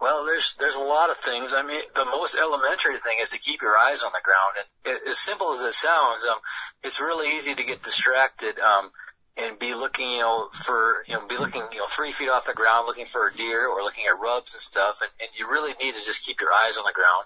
[0.00, 1.52] Well, there's there's a lot of things.
[1.54, 4.54] I mean, the most elementary thing is to keep your eyes on the ground.
[4.58, 6.38] And it, as simple as it sounds, um,
[6.82, 8.58] it's really easy to get distracted.
[8.58, 8.90] Um,
[9.36, 12.46] and be looking, you know, for, you know, be looking, you know, three feet off
[12.46, 15.00] the ground looking for a deer or looking at rubs and stuff.
[15.02, 17.24] And, and you really need to just keep your eyes on the ground.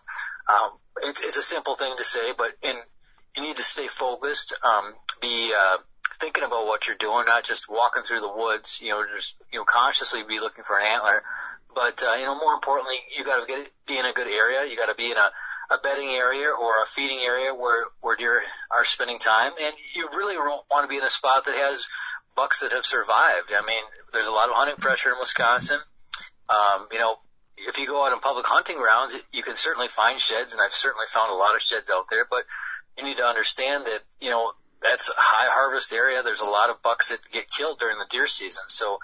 [0.48, 2.76] Um, it's, it's a simple thing to say, but in,
[3.36, 5.76] you need to stay focused, um, be, uh,
[6.18, 9.58] thinking about what you're doing, not just walking through the woods, you know, just, you
[9.58, 11.22] know, consciously be looking for an antler.
[11.74, 14.64] But, uh, you know, more importantly, you gotta get, be in a good area.
[14.68, 15.30] You gotta be in a,
[15.70, 19.52] a bedding area or a feeding area where, where deer are spending time.
[19.60, 21.86] And you really want to be in a spot that has
[22.34, 23.52] bucks that have survived.
[23.52, 25.78] I mean, there's a lot of hunting pressure in Wisconsin.
[26.48, 27.18] Um, you know,
[27.58, 30.72] if you go out on public hunting grounds, you can certainly find sheds, and I've
[30.72, 32.44] certainly found a lot of sheds out there, but
[32.96, 36.22] you need to understand that, you know, that's a high harvest area.
[36.22, 38.62] There's a lot of bucks that get killed during the deer season.
[38.68, 38.98] So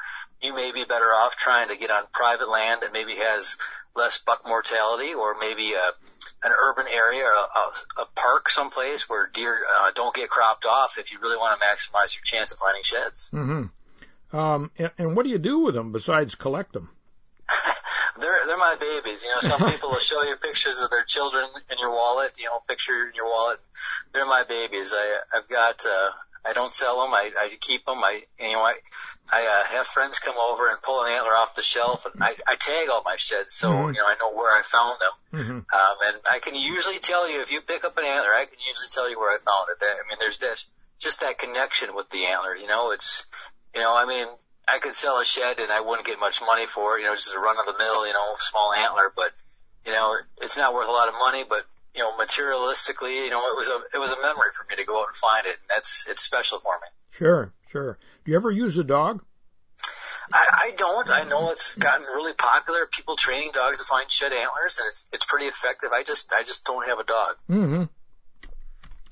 [0.44, 3.56] you may be better off trying to get on private land that maybe has
[3.96, 9.08] less buck mortality or maybe a, an urban area or a, a, a park someplace
[9.08, 12.52] where deer uh, don't get cropped off if you really want to maximize your chance
[12.52, 13.30] of finding sheds.
[13.32, 14.36] Mm-hmm.
[14.36, 16.90] Um, and, and what do you do with them besides collect them?
[18.20, 19.22] they're they're my babies.
[19.22, 22.32] You know, some people will show you pictures of their children in your wallet.
[22.36, 23.60] You know, picture in your wallet.
[24.12, 24.92] They're my babies.
[24.94, 25.84] I I've got.
[25.86, 26.10] uh
[26.46, 27.14] I don't sell them.
[27.14, 28.04] I I keep them.
[28.04, 28.74] I you know I
[29.32, 32.34] I uh, have friends come over and pull an antler off the shelf, and I
[32.46, 33.94] I tag all my sheds so mm-hmm.
[33.94, 35.40] you know I know where I found them.
[35.40, 35.58] Mm-hmm.
[35.58, 38.58] Um, and I can usually tell you if you pick up an antler, I can
[38.68, 39.82] usually tell you where I found it.
[39.82, 40.66] I mean, there's this
[40.98, 42.60] just that connection with the antlers.
[42.60, 43.24] You know, it's
[43.74, 44.26] you know I mean
[44.68, 47.14] I could sell a shed and I wouldn't get much money for it, you know,
[47.14, 49.32] just a run of the mill, you know, small antler, but
[49.84, 53.40] you know, it's not worth a lot of money, but you know, materialistically, you know,
[53.48, 55.56] it was a it was a memory for me to go out and find it,
[55.60, 56.88] and that's it's special for me.
[57.12, 57.98] Sure, sure.
[58.24, 59.22] Do you ever use a dog?
[60.32, 61.10] I, I don't.
[61.10, 62.86] I know it's gotten really popular.
[62.90, 65.90] People training dogs to find shed antlers, and it's it's pretty effective.
[65.92, 67.34] I just I just don't have a dog.
[67.50, 67.82] Mm-hmm.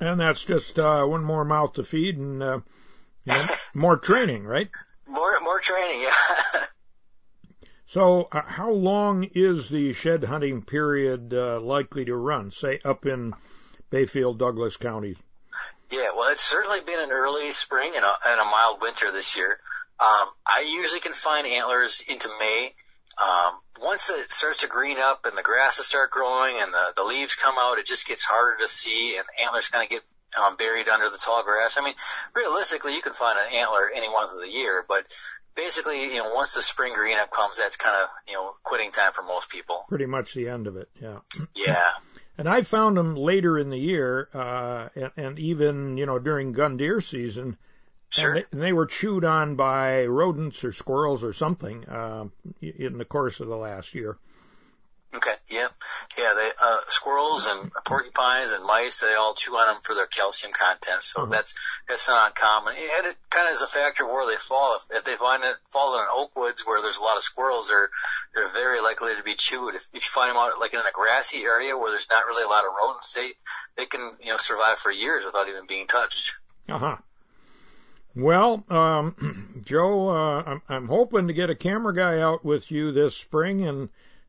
[0.01, 2.61] And that's just uh, one more mouth to feed and uh,
[3.25, 4.71] you know, more training, right?
[5.07, 6.61] More more training, yeah.
[7.87, 12.51] so, uh, how long is the shed hunting period uh, likely to run?
[12.51, 13.35] Say up in
[13.91, 15.19] Bayfield, Douglas counties.
[15.93, 19.37] Yeah, well, it's certainly been an early spring and a, and a mild winter this
[19.37, 19.61] year.
[20.01, 22.75] Um, I usually can find antlers into May.
[23.19, 27.05] Um, once it starts to green up and the grasses start growing and the, the
[27.05, 30.03] leaves come out, it just gets harder to see and antlers kind of get
[30.43, 31.77] um, buried under the tall grass.
[31.79, 31.95] I mean,
[32.35, 35.07] realistically, you can find an antler any month of the year, but
[35.55, 38.93] basically, you know, once the spring green up comes, that's kind of, you know, quitting
[38.93, 39.85] time for most people.
[39.91, 41.19] Pretty much the end of it, yeah.
[41.55, 41.91] Yeah.
[42.39, 46.53] And I found them later in the year, uh, and, and even, you know, during
[46.53, 47.57] gun deer season,
[48.13, 48.35] Sure.
[48.35, 52.27] And they, and they were chewed on by rodents or squirrels or something uh,
[52.61, 54.19] in the course of the last year.
[55.15, 55.35] Okay.
[55.51, 55.69] Yeah.
[56.17, 56.33] Yeah.
[56.35, 59.01] They uh, squirrels and porcupines and mice.
[59.01, 61.03] They all chew on them for their calcium content.
[61.03, 61.31] So Uh-huh.
[61.31, 61.55] that's
[61.89, 62.75] that's not uncommon.
[62.77, 64.77] And it kind of is a factor of where they fall.
[64.77, 67.69] If, if they find it fall in oak woods where there's a lot of squirrels,
[67.69, 67.91] they're
[68.35, 69.75] they're very likely to be chewed.
[69.75, 72.45] If, if you find them out like in a grassy area where there's not really
[72.45, 73.33] a lot of rodents, they
[73.77, 76.35] they can you know survive for years without even being touched.
[76.71, 76.97] Uh huh.
[78.15, 82.93] Well, um, Joe, uh, I'm, I'm hoping to get a camera guy out with you
[82.93, 83.89] this spring and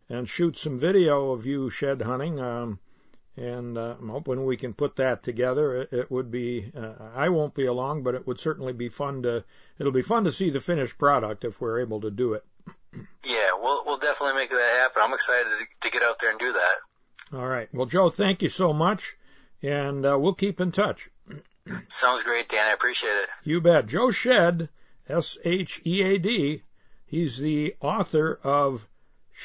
[0.10, 2.40] and shoot some video of you shed hunting.
[2.40, 2.80] Um,
[3.36, 5.82] and uh, I'm hoping we can put that together.
[5.82, 9.24] It, it would be, uh, I won't be along, but it would certainly be fun
[9.24, 9.44] to.
[9.80, 12.46] It'll be fun to see the finished product if we're able to do it.
[13.24, 15.02] Yeah, we'll we'll definitely make that happen.
[15.04, 17.38] I'm excited to, to get out there and do that.
[17.38, 17.68] All right.
[17.74, 19.18] Well, Joe, thank you so much,
[19.64, 21.10] and uh, we'll keep in touch.
[21.88, 22.68] Sounds great, Dan.
[22.68, 23.30] I appreciate it.
[23.44, 23.88] You bet.
[23.88, 24.70] Joe Shead,
[25.10, 26.62] S H E A D,
[27.06, 28.88] he's the author of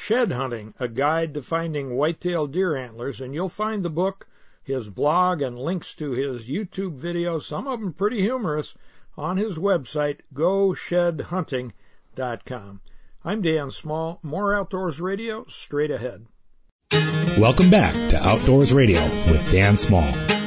[0.00, 4.28] Shed Hunting, a guide to finding white-tailed deer antlers, and you'll find the book,
[4.62, 8.74] his blog, and links to his YouTube videos, some of them pretty humorous,
[9.16, 12.80] on his website, goshedhunting.com.
[13.24, 14.20] I'm Dan Small.
[14.22, 16.26] More Outdoors Radio straight ahead.
[17.38, 20.37] Welcome back to Outdoors Radio with Dan Small.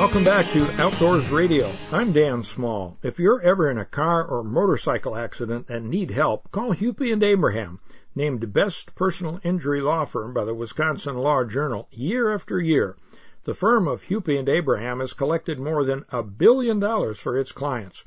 [0.00, 1.70] Welcome back to Outdoors Radio.
[1.92, 2.96] I'm Dan Small.
[3.02, 7.22] If you're ever in a car or motorcycle accident and need help, call Hupy and
[7.22, 7.80] Abraham,
[8.14, 12.96] named best personal injury law firm by the Wisconsin Law Journal year after year.
[13.44, 17.52] The firm of Hupy and Abraham has collected more than a billion dollars for its
[17.52, 18.02] clients.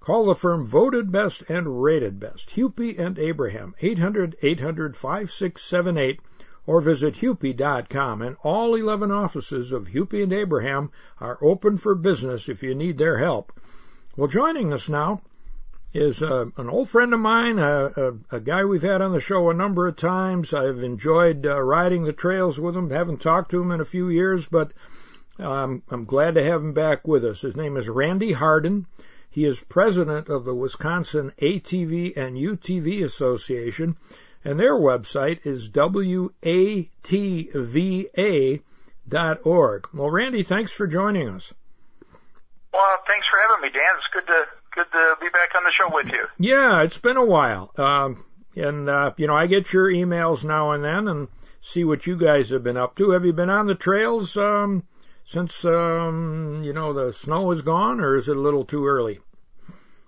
[0.00, 2.56] Call the firm voted best and rated best.
[2.56, 6.20] Hupy and Abraham, 800-800-5678
[6.66, 8.22] or visit Hupy.com.
[8.22, 12.98] And all 11 offices of Hupy and Abraham are open for business if you need
[12.98, 13.52] their help.
[14.16, 15.22] Well, joining us now
[15.94, 19.20] is uh, an old friend of mine, a, a, a, guy we've had on the
[19.20, 20.54] show a number of times.
[20.54, 22.90] I've enjoyed uh, riding the trails with him.
[22.90, 24.72] Haven't talked to him in a few years, but
[25.38, 27.42] um, I'm glad to have him back with us.
[27.42, 28.86] His name is Randy Harden.
[29.30, 33.96] He is president of the Wisconsin ATV and UTV Association,
[34.44, 36.18] and their website is watva.org.
[39.94, 41.54] Well, Randy, thanks for joining us.
[42.72, 43.84] Well, thanks for having me, Dan.
[43.98, 46.26] It's good to good to be back on the show with you.
[46.38, 47.70] Yeah, it's been a while.
[47.76, 48.24] Um,
[48.56, 51.28] and uh, you know, I get your emails now and then and
[51.60, 53.10] see what you guys have been up to.
[53.10, 54.84] Have you been on the trails um,
[55.24, 59.20] since um, you know the snow is gone, or is it a little too early?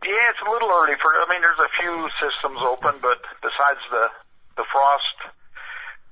[0.04, 1.10] Yeah, it's a little early for.
[1.12, 4.10] I mean, there's a few systems open, but besides the
[4.56, 5.34] the frost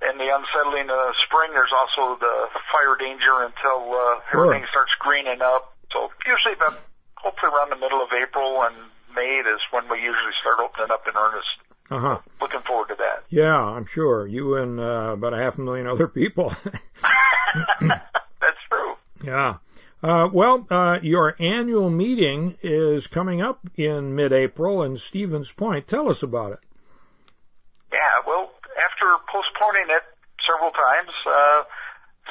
[0.03, 4.47] and the unsettling of spring, there's also the fire danger until uh, Sure.
[4.47, 5.77] everything starts greening up.
[5.93, 6.81] So usually about
[7.17, 8.75] hopefully around the middle of April and
[9.15, 11.57] May is when we usually start opening up in earnest.
[11.91, 12.19] Uh huh.
[12.41, 13.25] Looking forward to that.
[13.29, 16.55] Yeah, I'm sure you and uh, about a half a million other people.
[17.81, 18.95] That's true.
[19.25, 19.57] yeah.
[20.03, 25.87] Uh, well, uh, your annual meeting is coming up in mid-April in Stevens Point.
[25.87, 26.59] Tell us about it.
[27.93, 30.03] Yeah, well, after postponing it
[30.41, 31.63] several times, uh,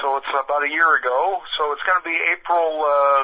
[0.02, 1.42] so it's about a year ago.
[1.58, 2.82] So it's going to be April.
[2.82, 3.24] Uh,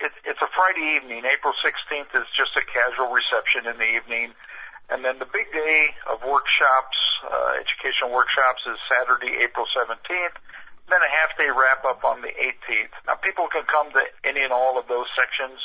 [0.00, 1.24] it, it's a Friday evening.
[1.24, 4.32] April 16th is just a casual reception in the evening,
[4.88, 10.36] and then the big day of workshops uh, educational workshops is Saturday, April 17th.
[10.88, 12.94] Then a half day wrap up on the 18th.
[13.06, 15.58] Now people can come to any and all of those sections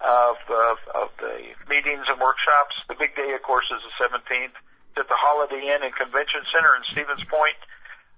[0.00, 2.74] of, of, of the meetings and workshops.
[2.88, 4.58] The big day, of course, is the 17th.
[4.96, 7.56] At the Holiday Inn and Convention Center in Stevens Point.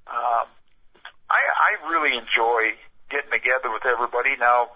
[0.07, 0.47] Um,
[1.29, 1.43] I,
[1.75, 2.79] I really enjoy
[3.11, 4.37] getting together with everybody.
[4.37, 4.71] Now,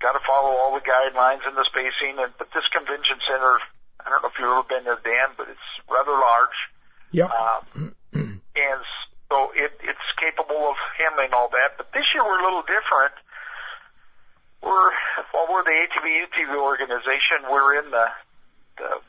[0.00, 2.18] got to follow all the guidelines and the spacing.
[2.18, 3.58] And but this convention center,
[4.04, 6.58] I don't know if you've ever been there, Dan, but it's rather large.
[7.12, 7.30] Yep.
[7.30, 7.94] Um,
[8.56, 8.80] and
[9.30, 11.76] so it, it's capable of handling all that.
[11.76, 13.14] But this year we're a little different.
[14.62, 14.90] We're
[15.34, 17.38] well, we're the ATV UTV organization.
[17.50, 18.06] We're in the,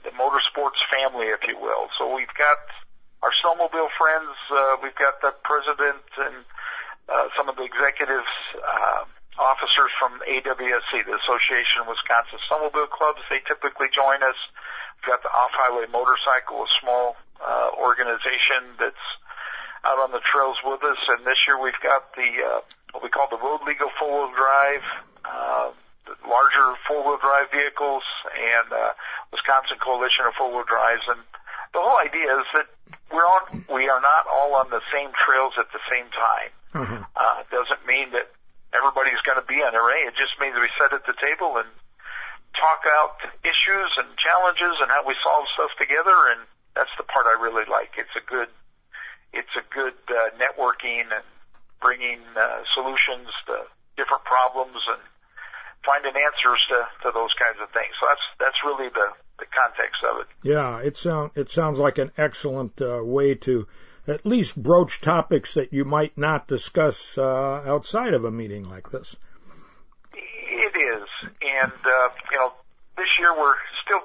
[0.03, 1.89] the motorsports family, if you will.
[1.97, 2.57] So we've got
[3.21, 4.35] our snowmobile friends.
[4.51, 6.35] Uh, we've got the president and
[7.09, 8.27] uh, some of the executives,
[8.59, 9.03] uh,
[9.39, 13.19] officers from AWSC, the Association of Wisconsin Snowmobile Clubs.
[13.29, 14.35] They typically join us.
[15.01, 19.05] We've got the Off-Highway Motorcycle, a small uh, organization that's
[19.85, 20.97] out on the trails with us.
[21.09, 22.61] And this year we've got the uh,
[22.93, 24.83] what we call the Road Legal Four-Wheel Drive,
[25.25, 25.71] uh,
[26.27, 28.03] larger four-wheel drive vehicles,
[28.37, 28.93] and uh,
[29.33, 31.03] Wisconsin Coalition of Four-Wheel Drives.
[31.09, 31.19] And
[31.73, 32.67] the whole idea is that
[33.09, 36.51] we're on, we are not all on the same trails at the same time.
[36.73, 37.01] Mm-hmm.
[37.17, 38.29] Uh, doesn't mean that
[38.73, 40.05] everybody's going to be on array.
[40.05, 41.67] It just means we sit at the table and
[42.53, 46.15] talk out issues and challenges and how we solve stuff together.
[46.33, 46.45] And
[46.77, 47.97] that's the part I really like.
[47.97, 48.49] It's a good,
[49.33, 51.25] it's a good uh, networking and
[51.81, 53.65] bringing uh, solutions to
[53.97, 55.01] different problems and
[55.85, 57.93] finding answers to, to those kinds of things.
[57.99, 60.27] So that's that's really the the context of it.
[60.43, 63.67] Yeah, it sound it sounds like an excellent uh, way to
[64.07, 68.91] at least broach topics that you might not discuss uh, outside of a meeting like
[68.91, 69.15] this.
[70.13, 71.07] It is,
[71.41, 72.53] and uh, you know,
[72.97, 74.01] this year we're still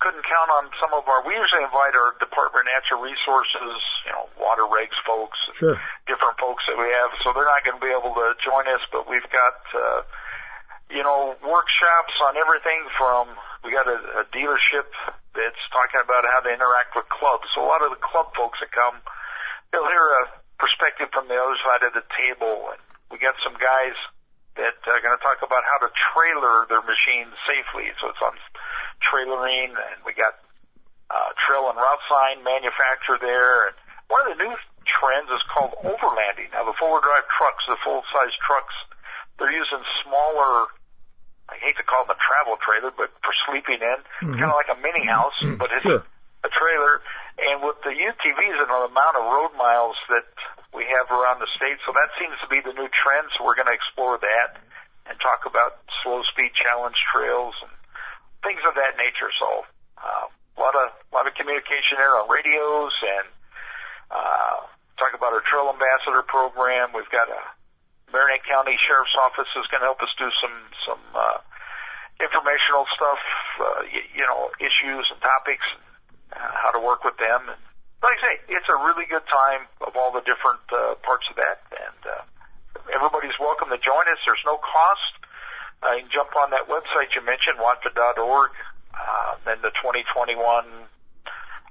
[0.00, 1.26] couldn't count on some of our.
[1.26, 5.80] We usually invite our Department of Natural Resources, you know, water regs folks, sure.
[6.06, 7.10] different folks that we have.
[7.22, 10.02] So they're not going to be able to join us, but we've got, uh,
[10.90, 13.28] you know, workshops on everything from.
[13.64, 14.86] We got a, a dealership
[15.34, 17.46] that's talking about how to interact with clubs.
[17.54, 18.94] So a lot of the club folks that come,
[19.72, 20.24] they'll hear a
[20.58, 23.94] perspective from the other side of the table, and we got some guys
[24.56, 27.94] that are going to talk about how to trailer their machines safely.
[28.02, 28.34] So it's on
[28.98, 30.34] trailering, and we got
[31.10, 33.70] uh, trail and route sign manufacturer there.
[33.70, 33.74] And
[34.08, 36.50] one of the new trends is called overlanding.
[36.52, 38.74] Now the four-wheel drive trucks, the full-size trucks,
[39.38, 40.66] they're using smaller.
[41.48, 44.38] I hate to call them a travel trailer, but for sleeping in, Mhm.
[44.38, 46.04] kind of like a mini house, but it's Sure.
[46.44, 47.02] a trailer.
[47.38, 50.26] And with the UTVs and the amount of road miles that
[50.72, 53.30] we have around the state, so that seems to be the new trend.
[53.36, 54.56] So we're going to explore that
[55.06, 57.70] and talk about slow speed challenge trails and
[58.42, 59.30] things of that nature.
[59.38, 59.66] So
[60.02, 63.26] uh, a lot of a lot of communication there on radios and
[64.10, 64.56] uh,
[64.98, 66.90] talk about our trail ambassador program.
[66.92, 67.40] We've got a
[68.12, 71.38] Marinette County Sheriff's Office is going to help us do some some uh,
[72.20, 73.18] informational stuff,
[73.60, 75.66] uh, you, you know, issues and topics,
[76.32, 77.40] uh, how to work with them.
[77.48, 77.60] And
[78.02, 81.36] like I say, it's a really good time of all the different uh, parts of
[81.36, 82.22] that, and uh,
[82.92, 84.18] everybody's welcome to join us.
[84.26, 85.12] There's no cost.
[85.82, 88.50] Uh, you can jump on that website you mentioned, watva.org.
[88.98, 90.38] Uh, then the 2021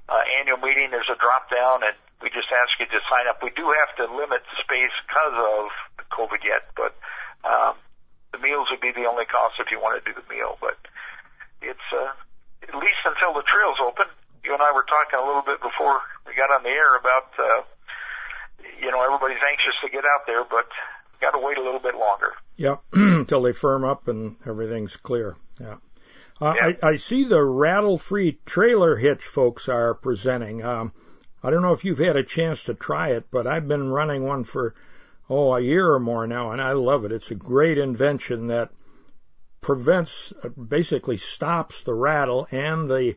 [0.08, 3.42] uh, annual meeting, there's a drop down, and we just ask you to sign up.
[3.42, 5.68] We do have to limit space because of
[6.10, 6.94] COVID yet, but
[7.44, 7.74] um,
[8.32, 10.58] the meals would be the only cost if you want to do the meal.
[10.60, 10.76] But
[11.62, 12.12] it's uh,
[12.68, 14.06] at least until the trails open.
[14.44, 17.28] You and I were talking a little bit before we got on the air about,
[17.38, 17.62] uh,
[18.80, 20.66] you know, everybody's anxious to get out there, but
[21.20, 22.32] got to wait a little bit longer.
[22.56, 25.36] Yep, until they firm up and everything's clear.
[25.60, 25.76] Yeah.
[26.40, 26.72] Uh, Yeah.
[26.82, 30.64] I, I see the rattle-free trailer hitch folks are presenting.
[30.64, 30.92] Um,
[31.42, 34.24] I don't know if you've had a chance to try it, but I've been running
[34.24, 34.74] one for
[35.30, 37.12] oh a year or more now, and I love it.
[37.12, 38.70] It's a great invention that
[39.60, 40.32] prevents,
[40.68, 43.16] basically stops the rattle and the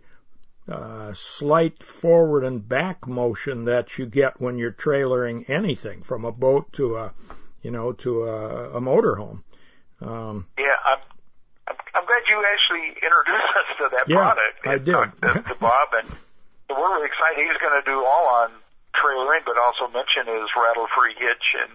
[0.68, 6.32] uh, slight forward and back motion that you get when you're trailering anything from a
[6.32, 7.14] boat to a,
[7.62, 9.44] you know, to a, a motorhome.
[10.02, 10.98] Um, Yeah, I'm,
[11.68, 14.68] I'm, I'm glad you actually introduced us to that Yeah, product.
[14.68, 14.94] I did.
[14.94, 16.08] To, to Bob, and
[16.70, 17.38] we're really excited.
[17.38, 18.52] He's going to do all on
[18.94, 21.72] trailering, but also mention his rattle-free hitch, and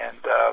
[0.00, 0.52] and uh,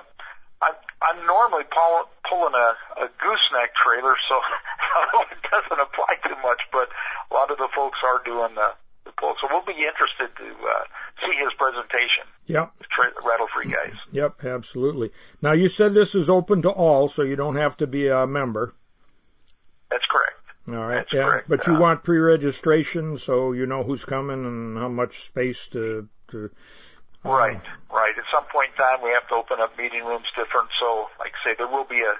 [0.62, 4.36] I'm I'm normally pull, pulling a, a gooseneck trailer, so
[5.32, 6.62] it doesn't apply too much.
[6.71, 6.89] But
[7.29, 8.73] a lot of the folks are doing the,
[9.06, 10.83] the pull, so we'll be interested to uh,
[11.27, 12.23] see his presentation.
[12.46, 13.94] yep, tra- rattle-free guys.
[14.12, 15.12] yep, absolutely.
[15.41, 18.25] Now you said this is open to all, so you don't have to be a
[18.25, 18.73] member.
[19.91, 20.29] That's correct.
[20.69, 20.96] All right.
[20.96, 21.50] That's yeah, correct.
[21.50, 26.08] but you Uh, want pre-registration so you know who's coming and how much space to
[26.29, 26.50] to.
[27.24, 28.15] Right, right.
[28.17, 30.67] At some point in time, we have to open up meeting rooms different.
[30.80, 32.15] So, like I say, there will be a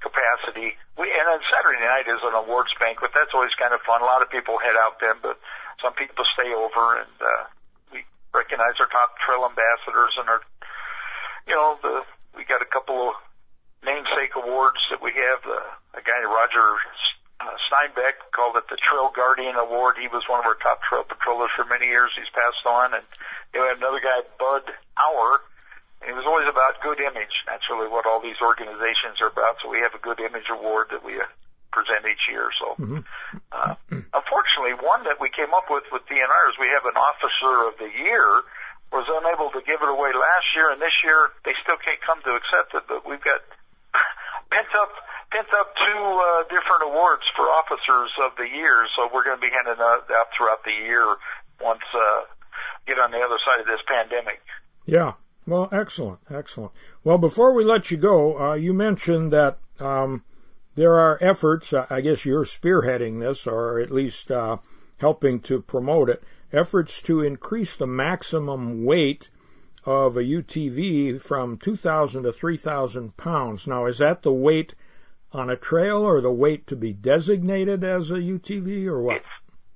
[0.00, 0.72] capacity.
[0.96, 3.12] We and on Saturday night is an awards banquet.
[3.14, 4.00] That's always kind of fun.
[4.00, 5.38] A lot of people head out then, but
[5.82, 7.44] some people stay over, and uh,
[7.92, 8.04] we
[8.34, 10.40] recognize our top trail ambassadors and our,
[11.46, 12.02] you know, the
[12.36, 13.14] we got a couple of
[13.84, 15.44] namesake awards that we have.
[15.44, 15.60] The
[15.94, 16.64] a guy Roger
[17.42, 19.96] uh, Steinbeck called it the Trail Guardian Award.
[19.98, 22.10] He was one of our top trail patrollers for many years.
[22.14, 23.04] He's passed on, and
[23.54, 24.62] you know, another guy, Bud
[24.96, 25.40] Hour.
[26.02, 27.44] And he was always about good image.
[27.46, 29.56] That's really what all these organizations are about.
[29.62, 31.26] So we have a good image award that we uh,
[31.70, 32.50] present each year.
[32.58, 32.74] So,
[33.52, 37.54] uh, unfortunately, one that we came up with with DNR is we have an officer
[37.70, 38.26] of the year.
[38.92, 42.20] Was unable to give it away last year, and this year they still can't come
[42.28, 42.84] to accept it.
[42.86, 43.40] But we've got
[44.50, 44.92] pent up
[45.32, 48.86] pent up two uh, different awards for officers of the year.
[48.96, 51.16] So we're going to be handing out, out throughout the year
[51.60, 52.22] once uh,
[52.86, 54.40] get on the other side of this pandemic.
[54.86, 55.12] Yeah.
[55.46, 56.72] Well, excellent, excellent.
[57.02, 60.22] Well, before we let you go, uh, you mentioned that um,
[60.76, 61.72] there are efforts.
[61.72, 64.58] Uh, I guess you're spearheading this, or at least uh,
[64.98, 66.22] helping to promote it.
[66.52, 69.30] Efforts to increase the maximum weight
[69.84, 73.66] of a UTV from 2,000 to 3,000 pounds.
[73.66, 74.74] Now, is that the weight
[75.32, 79.22] on a trail, or the weight to be designated as a UTV, or what?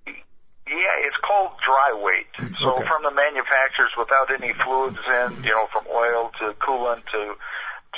[0.06, 2.26] Yeah, it's called dry weight.
[2.60, 2.86] So Okay.
[2.86, 7.36] from the manufacturers, without any fluids in, you know, from oil to coolant to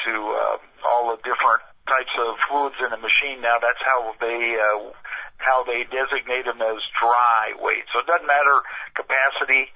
[0.05, 3.41] to uh, all the different types of fluids in the machine.
[3.41, 4.91] Now that's how they uh,
[5.39, 7.85] how they designate them as dry weight.
[7.93, 8.57] So it doesn't matter
[8.95, 9.71] capacity.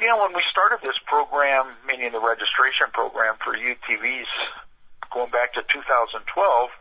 [0.00, 4.26] You know, when we started this program, meaning the registration program for UTVs,
[5.14, 6.26] going back to 2012,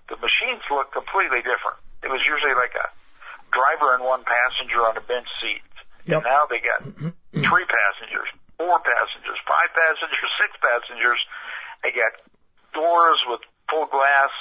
[0.10, 1.78] the machines looked completely different.
[2.02, 2.90] It was usually like a
[3.54, 5.62] driver and one passenger on a bench seat.
[6.10, 6.18] Yep.
[6.18, 11.22] And now they got three passengers, four passengers, five passengers, six passengers.
[11.86, 12.18] They got
[12.74, 14.34] doors with full glass.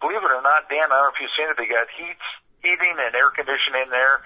[0.00, 1.56] Believe it or not, Dan, I don't know if you've seen it.
[1.60, 2.26] They got heats,
[2.64, 4.16] heating and air conditioning in there.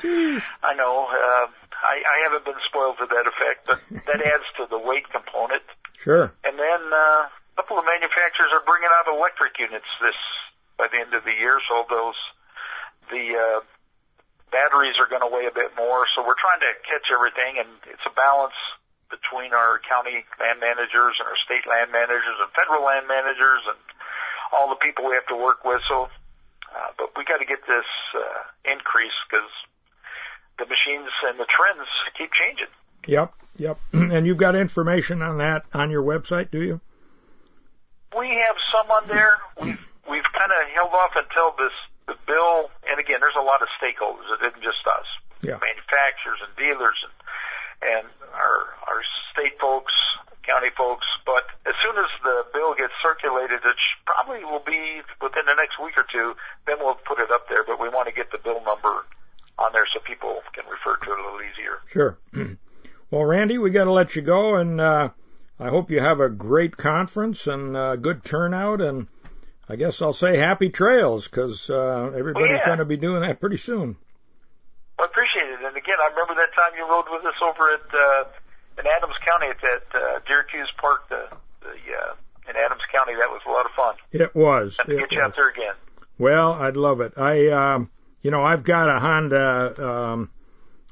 [0.63, 1.11] I know.
[1.11, 1.47] Uh,
[1.83, 5.63] I, I haven't been spoiled to that effect, but that adds to the weight component.
[5.99, 6.33] Sure.
[6.45, 7.25] And then uh,
[7.61, 10.17] a couple of manufacturers are bringing out electric units this
[10.79, 12.17] by the end of the year, so those
[13.13, 13.61] the uh,
[14.51, 16.07] batteries are going to weigh a bit more.
[16.17, 18.57] So we're trying to catch everything, and it's a balance
[19.11, 23.77] between our county land managers and our state land managers and federal land managers and
[24.57, 25.83] all the people we have to work with.
[25.89, 26.09] So,
[26.75, 27.85] uh, but we got to get this
[28.17, 29.51] uh, increase because
[30.59, 32.73] the machines and the trends keep changing.
[33.07, 33.35] Yep.
[33.59, 33.79] Yep.
[33.93, 36.81] and you've got information on that on your website, do you?
[38.17, 39.39] We have someone there.
[39.61, 41.73] We've we've kind of held off until this
[42.07, 42.71] the bill.
[42.89, 44.27] And again, there's a lot of stakeholders.
[44.35, 45.07] It isn't just us.
[45.43, 45.59] Yeah.
[45.63, 47.13] Manufacturers and dealers and
[47.83, 48.59] and our
[48.89, 49.01] our
[49.33, 49.95] state folks,
[50.43, 51.07] county folks.
[51.25, 55.79] But as soon as the bill gets circulated, it probably will be within the next
[55.81, 56.35] week or two.
[56.67, 57.65] Then we'll put it up there.
[57.65, 59.07] But we want to get the bill number
[59.59, 61.79] on there so people can refer to it a little easier.
[61.91, 62.19] Sure.
[63.11, 65.11] well, Randy, we got to let you go, and uh,
[65.61, 68.81] I hope you have a great conference and uh, good turnout.
[68.81, 69.09] And
[69.69, 72.67] I guess I'll say happy trails because uh, everybody's Yeah.
[72.67, 73.97] going to be doing that pretty soon.
[74.99, 75.59] I appreciate it.
[75.63, 78.25] And again, I remember that time you rode with us over at uh,
[78.79, 81.29] in Adams County at that uh, Syracuse Park, the,
[81.61, 82.15] the uh,
[82.49, 83.15] in Adams County.
[83.15, 83.95] That was a lot of fun.
[84.13, 84.77] It was.
[84.79, 85.75] Have to It get you out there again.
[86.19, 87.15] Well, I'd love it.
[87.17, 87.91] I, um,
[88.23, 90.31] you know, I've got a Honda um,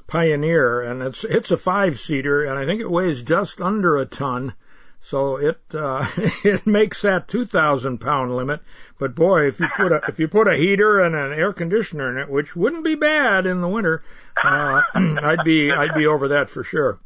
[0.09, 4.07] Pioneer, and it's it's a five seater, and I think it weighs just under a
[4.07, 4.55] ton.
[5.01, 6.05] So it uh,
[6.45, 8.61] it makes that two thousand pound limit.
[8.99, 12.11] But boy, if you put a if you put a heater and an air conditioner
[12.11, 14.03] in it, which wouldn't be bad in the winter,
[14.43, 16.99] uh, I'd be I'd be over that for sure.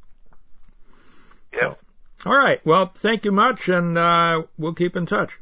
[1.52, 1.74] Yeah.
[2.24, 2.64] All right.
[2.64, 5.40] Well, thank you much, and uh, we'll keep in touch.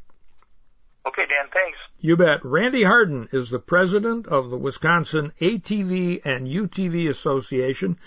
[1.07, 1.47] Okay, Dan.
[1.53, 1.79] Thanks.
[2.03, 2.43] You bet.
[2.43, 7.99] Randy Harden is the president of the Wisconsin ATV and UTV Association.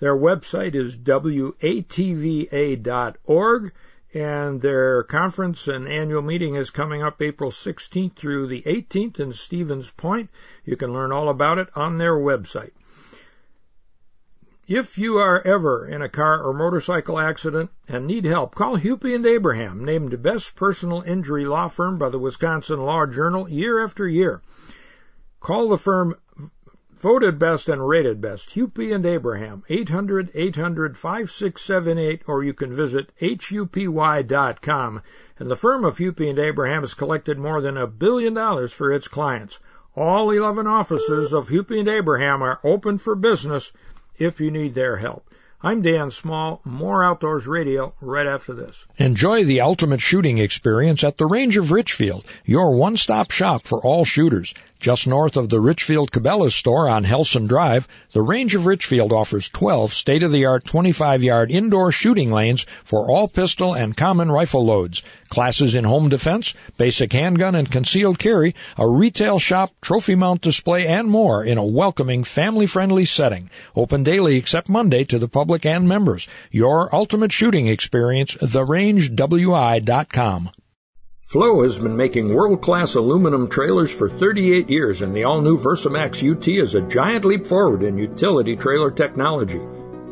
[0.00, 1.32] Their website is watva.org
[4.12, 9.32] and their conference and annual meeting is coming up April 16th through the 18th in
[9.32, 10.28] Stevens Point.
[10.66, 12.72] You can learn all about it on their website.
[14.70, 19.14] If you are ever in a car or motorcycle accident and need help, call Hupy
[19.14, 24.06] and Abraham, named best personal injury law firm by the Wisconsin Law Journal year after
[24.06, 24.42] year.
[25.40, 26.16] Call the firm
[27.00, 35.00] voted best and rated best, Hupy and Abraham, 800-800-5678, or you can visit hupy.com.
[35.38, 38.92] And the firm of Hupy and Abraham has collected more than a billion dollars for
[38.92, 39.60] its clients.
[39.96, 43.72] All 11 offices of Hupy and Abraham are open for business
[44.18, 45.24] if you need their help.
[45.60, 46.60] I'm Dan Small.
[46.64, 48.86] More Outdoors Radio right after this.
[48.96, 54.04] Enjoy the ultimate shooting experience at the Range of Richfield, your one-stop shop for all
[54.04, 54.54] shooters.
[54.78, 59.50] Just north of the Richfield Cabela's store on Helson Drive, the Range of Richfield offers
[59.50, 65.84] 12 state-of-the-art 25-yard indoor shooting lanes for all pistol and common rifle loads, classes in
[65.84, 71.44] home defense, basic handgun and concealed carry, a retail shop, trophy mount display, and more
[71.44, 73.50] in a welcoming, family-friendly setting.
[73.76, 76.26] Open daily except Monday to the public and members.
[76.50, 80.50] Your ultimate shooting experience, therangewi.com.
[81.20, 86.48] Floe has been making world-class aluminum trailers for 38 years, and the all-new Versamax UT
[86.48, 89.60] is a giant leap forward in utility trailer technology.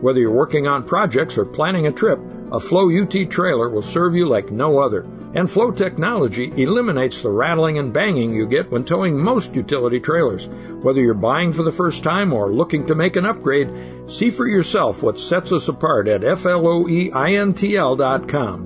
[0.00, 2.20] Whether you're working on projects or planning a trip,
[2.52, 5.06] a Floe UT trailer will serve you like no other.
[5.34, 10.46] And Floe technology eliminates the rattling and banging you get when towing most utility trailers.
[10.46, 13.68] Whether you're buying for the first time or looking to make an upgrade,
[14.08, 16.86] see for yourself what sets us apart at FLOEINTL.com.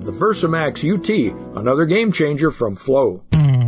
[0.01, 3.23] The Versamax UT, another game changer from Floe.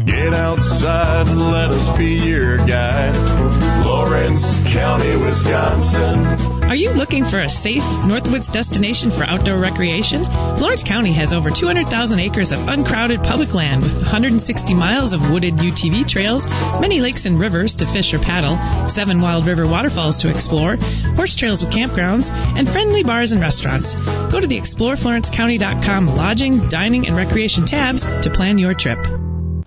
[0.05, 3.73] Get outside and let us be your guide.
[3.94, 6.26] Florence County, Wisconsin.
[6.64, 10.26] Are you looking for a safe Northwoods destination for outdoor recreation?
[10.26, 15.58] Florence County has over 200,000 acres of uncrowded public land with 160 miles of wooded
[15.58, 16.44] UTV trails,
[16.82, 18.58] many lakes and rivers to fish or paddle,
[18.89, 20.78] seven wild river waterfalls to explore,
[21.16, 23.94] horse trails with campgrounds, and friendly bars and restaurants.
[24.32, 29.33] Go to the exploreflorencecounty.com lodging, dining, and recreation tabs to plan your trip.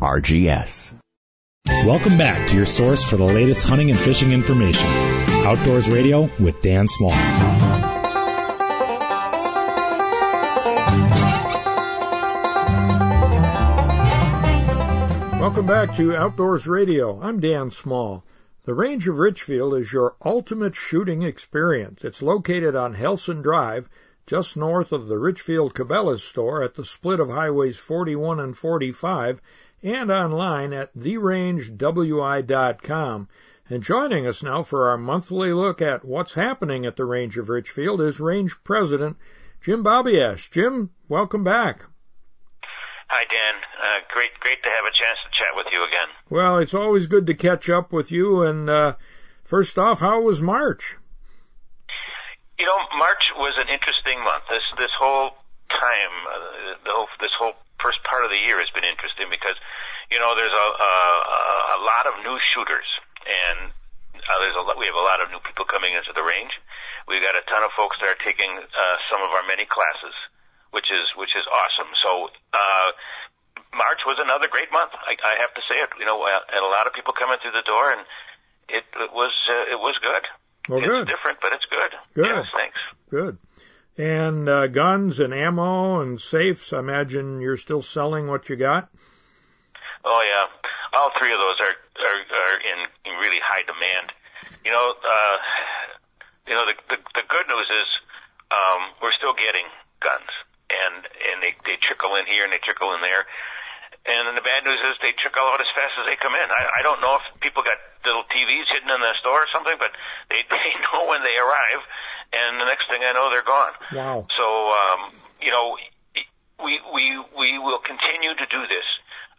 [0.00, 0.94] RGS.
[1.66, 4.86] Welcome back to your source for the latest hunting and fishing information.
[5.44, 7.10] Outdoors Radio with Dan Small.
[15.40, 17.20] Welcome back to Outdoors Radio.
[17.20, 18.24] I'm Dan Small.
[18.64, 22.04] The Range of Richfield is your ultimate shooting experience.
[22.04, 23.88] It's located on Helson Drive,
[24.26, 29.40] just north of the Richfield Cabela's store at the split of highways 41 and 45
[29.82, 33.28] and online at therangewi.com.
[33.70, 37.50] And joining us now for our monthly look at what's happening at the Range of
[37.50, 39.18] Richfield is Range President
[39.60, 40.50] Jim Babiasz.
[40.50, 41.84] Jim, welcome back.
[43.08, 43.60] Hi, Dan.
[43.82, 46.08] Uh, great, great to have a chance to chat with you again.
[46.30, 48.42] Well, it's always good to catch up with you.
[48.42, 48.94] And uh,
[49.44, 50.96] first off, how was March?
[52.58, 54.44] You know, March was an interesting month.
[54.50, 55.30] This this whole
[55.70, 59.56] time, uh, the whole, this whole first part of the year has been interesting because,
[60.10, 60.92] you know, there's a a,
[61.76, 62.88] a lot of new shooters,
[63.26, 63.70] and
[64.18, 66.52] uh, there's a lot, we have a lot of new people coming into the range.
[67.06, 70.14] We've got a ton of folks that are taking uh, some of our many classes,
[70.70, 71.90] which is which is awesome.
[72.02, 72.10] So.
[72.52, 72.90] Uh,
[73.74, 74.92] March was another great month.
[74.96, 75.90] I, I have to say it.
[76.00, 78.00] You know, and a lot of people coming through the door, and
[78.68, 80.24] it, it was uh, it was good.
[80.68, 81.06] Well, it's good.
[81.08, 81.92] different, but it's good.
[82.14, 82.26] Good.
[82.26, 82.80] Yes, thanks.
[83.10, 83.38] Good.
[83.98, 86.72] And uh, guns and ammo and safes.
[86.72, 88.88] I imagine you're still selling what you got.
[90.04, 90.46] Oh yeah,
[90.94, 91.74] all three of those are
[92.06, 92.78] are, are in,
[93.18, 94.14] really high demand.
[94.64, 95.36] You know, uh,
[96.46, 97.88] you know the, the the good news is
[98.54, 99.66] um, we're still getting
[99.98, 100.30] guns,
[100.70, 101.02] and
[101.34, 103.26] and they they trickle in here and they trickle in there.
[104.06, 106.48] And then the bad news is they trickle out as fast as they come in.
[106.48, 107.76] I, I don't know if people got
[108.06, 109.90] little TVs hidden in the store or something, but
[110.30, 111.82] they they know when they arrive,
[112.48, 113.72] and the next thing I know, they're gone.
[113.94, 114.26] Wow.
[114.36, 115.76] So um, you know,
[116.64, 117.04] we we
[117.36, 118.88] we will continue to do this.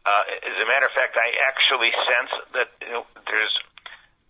[0.05, 3.53] Uh, as a matter of fact, I actually sense that you know, there's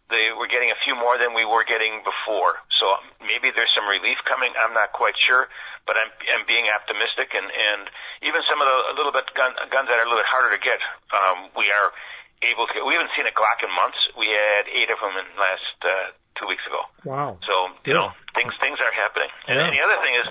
[0.10, 2.58] they we're getting a few more than we were getting before.
[2.82, 2.86] So
[3.22, 4.50] maybe there's some relief coming.
[4.58, 5.46] I'm not quite sure,
[5.86, 7.86] but I'm I'm being optimistic, and and
[8.26, 10.58] even some of the a little bit gun, guns that are a little bit harder
[10.58, 10.82] to get,
[11.14, 11.94] um, we are
[12.42, 12.76] able to.
[12.82, 14.02] We haven't seen a Glock in months.
[14.18, 16.10] We had eight of them in last uh,
[16.42, 16.82] two weeks ago.
[17.06, 17.38] Wow.
[17.46, 17.54] So
[17.86, 18.02] you Yeah.
[18.02, 19.30] know things things are happening.
[19.46, 19.66] And, Yeah.
[19.70, 20.28] and the other thing is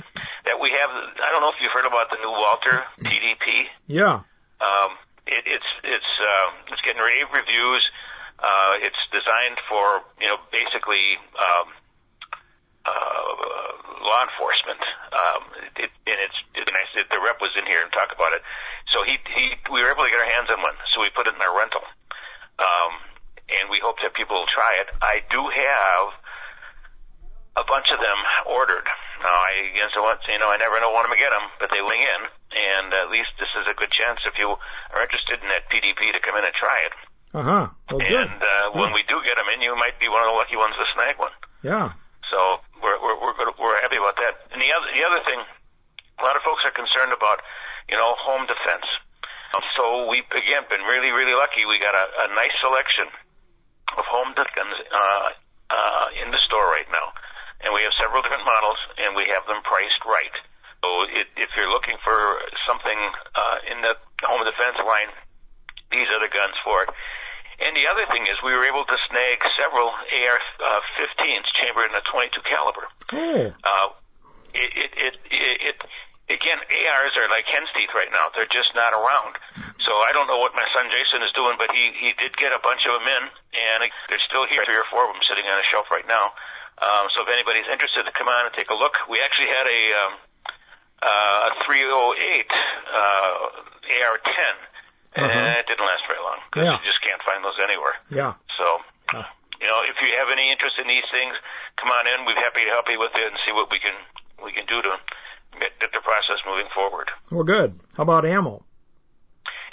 [0.51, 0.91] that we have.
[0.91, 3.71] I don't know if you've heard about the new Walther PDP.
[3.87, 4.27] Yeah.
[4.59, 4.91] Um,
[5.31, 7.83] it, it's it's uh, it's getting rave reviews.
[8.43, 11.71] Uh, it's designed for you know basically um,
[12.83, 14.83] uh, law enforcement.
[15.15, 15.43] Um,
[15.79, 18.43] it, and it's it's nice that the rep was in here and talk about it.
[18.91, 21.31] So he he we were able to get our hands on one, so we put
[21.31, 21.87] it in our rental.
[22.59, 22.99] Um,
[23.47, 24.91] and we hope that people will try it.
[24.99, 26.07] I do have
[27.63, 28.19] a bunch of them
[28.51, 28.91] ordered.
[29.79, 31.47] Now, I again, so what, you know, I never know when I'm gonna get them,
[31.63, 35.03] but they wing in, and at least this is a good chance if you are
[35.03, 36.95] interested in that PDP to come in and try it.
[37.35, 37.65] Uh huh.
[37.93, 38.03] Well.
[38.03, 40.57] And uh, when we do get them in, you might be one of the lucky
[40.57, 41.35] ones to snag one.
[41.63, 41.93] Yeah.
[42.33, 44.49] So we're we're we're, good, we're happy about that.
[44.51, 47.45] And the other the other thing, a lot of folks are concerned about,
[47.89, 48.89] you know, home defense.
[49.55, 51.69] Um, so we've again been really really lucky.
[51.69, 53.13] We got a, a nice selection
[53.97, 55.29] of home defense uh,
[55.71, 57.08] uh, in the store right now,
[57.69, 60.33] and we have several different models, and we have them priced right.
[60.81, 62.17] So it, if you're looking for
[62.65, 62.97] something
[63.37, 63.93] uh, in the
[64.25, 65.13] home defense line,
[65.93, 66.91] these are the guns for it.
[67.61, 72.05] And the other thing is we were able to snag several AR-15s chambered in a
[72.09, 72.87] 22 caliber.
[73.13, 73.53] Oh.
[73.53, 73.89] Uh,
[74.57, 75.77] it, it, it, it,
[76.33, 78.33] again, ARs are like hen's teeth right now.
[78.33, 79.37] They're just not around.
[79.85, 82.55] So I don't know what my son Jason is doing, but he, he did get
[82.55, 85.45] a bunch of them in, and they're still here, three or four of them sitting
[85.45, 86.33] on a shelf right now.
[86.79, 89.67] Um, so if anybody's interested to come on and take a look, we actually had
[89.67, 90.13] a, um,
[91.03, 92.47] uh, a 308
[92.95, 92.99] uh,
[93.99, 94.55] AR-10
[95.19, 95.59] and Uh-huh.
[95.59, 96.79] it didn't last very long because Yeah.
[96.79, 97.97] you just can't find those anywhere.
[98.11, 98.35] Yeah.
[98.59, 98.67] So,
[99.59, 101.35] you know, if you have any interest in these things,
[101.77, 102.23] come on in.
[102.27, 103.95] We'd be happy to help you with it and see what we can
[104.45, 104.93] we can do to
[105.59, 107.11] get, get the process moving forward.
[107.33, 107.75] Well, good.
[107.97, 108.63] How about ammo?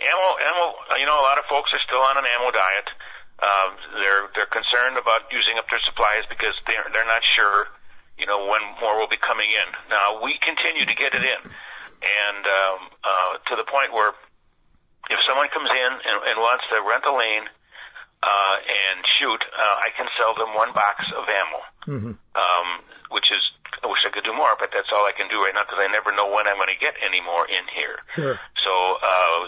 [0.02, 0.66] Ammo, ammo.
[0.98, 2.90] You know, a lot of folks are still on an ammo diet.
[3.46, 3.70] Um,
[4.02, 7.70] they're they're concerned about using up their supplies because they're they're not sure,
[8.18, 9.68] you know, when more will be coming in.
[9.94, 14.18] Now we continue to get it in, and um, uh, to the point where
[15.14, 17.46] if someone comes in and, and wants to rent a lane
[18.24, 22.14] uh, and shoot, uh, I can sell them one box of ammo, Mm-hmm.
[22.18, 22.68] um,
[23.14, 23.44] which is
[23.84, 25.82] I wish I could do more, but that's all I can do right now because
[25.82, 28.00] I never know when I'm going to get any more in here.
[28.16, 28.36] Sure.
[28.64, 29.40] So, uh,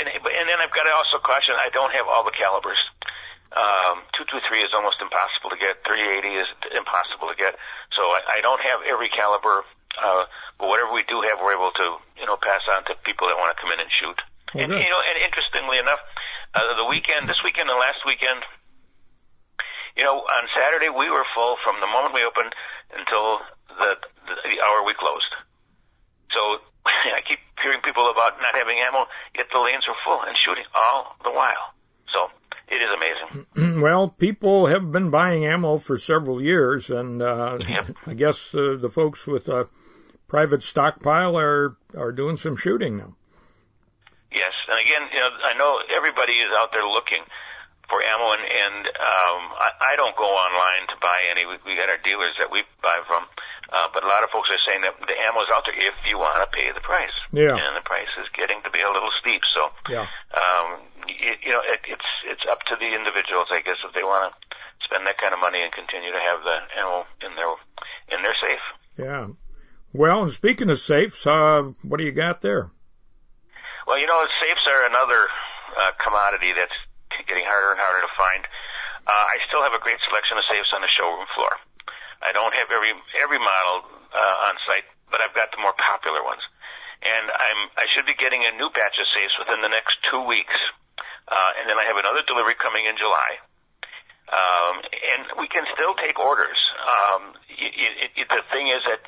[0.00, 2.78] and, and then I've got to also caution, I don't have all the calibers.
[3.50, 5.82] Um, 223 is almost impossible to get.
[5.82, 7.58] 380 is impossible to get.
[7.98, 9.66] So I, I don't have every caliber,
[9.98, 10.24] uh,
[10.62, 13.34] but whatever we do have, we're able to, you know, pass on to people that
[13.34, 14.18] want to come in and shoot.
[14.54, 14.82] Well, and, good.
[14.86, 15.98] you know, and interestingly enough,
[16.54, 18.46] uh, the weekend, this weekend and last weekend,
[19.98, 22.54] you know, on Saturday we were full from the moment we opened
[22.96, 23.38] until
[23.68, 25.32] the, the, the hour we closed.
[26.30, 30.36] So I keep hearing people about not having ammo, yet the lanes were full and
[30.44, 31.74] shooting all the while.
[32.12, 32.30] So
[32.68, 33.80] it is amazing.
[33.82, 37.86] well, people have been buying ammo for several years, and uh, Yep.
[38.06, 39.68] I guess uh, the folks with a
[40.28, 43.14] private stockpile are are doing some shooting now.
[44.32, 47.22] Yes, and again, you know, I know everybody is out there looking
[47.90, 51.44] for ammo, and, and um, I, I don't go online to buy any.
[51.44, 53.26] We, we got our dealers that we buy from,
[53.74, 55.94] uh, but a lot of folks are saying that the ammo is out there if
[56.06, 57.12] you want to pay the price.
[57.34, 57.58] Yeah.
[57.58, 59.42] and the price is getting to be a little steep.
[59.54, 60.06] So, Yeah.
[60.34, 64.02] um, you, you know, it, it's it's up to the individuals, I guess, if they
[64.06, 64.34] want to
[64.86, 67.52] spend that kind of money and continue to have the ammo in their
[68.14, 68.64] in their safe.
[68.98, 69.26] Yeah.
[69.92, 72.70] Well, and speaking of safes, uh, what do you got there?
[73.86, 75.26] Well, you know, safes are another
[75.76, 76.74] uh, commodity that's
[77.26, 78.42] getting harder and harder to find.
[79.06, 81.52] Uh, I still have a great selection of safes on the showroom floor.
[82.20, 86.22] I don't have every every model uh, on site, but I've got the more popular
[86.22, 86.44] ones.
[87.00, 90.20] And I'm I should be getting a new batch of safes within the next two
[90.28, 90.56] weeks.
[91.26, 93.40] Uh, and then I have another delivery coming in July.
[94.30, 96.58] Um, and we can still take orders.
[96.86, 99.02] Um, y y y the thing is that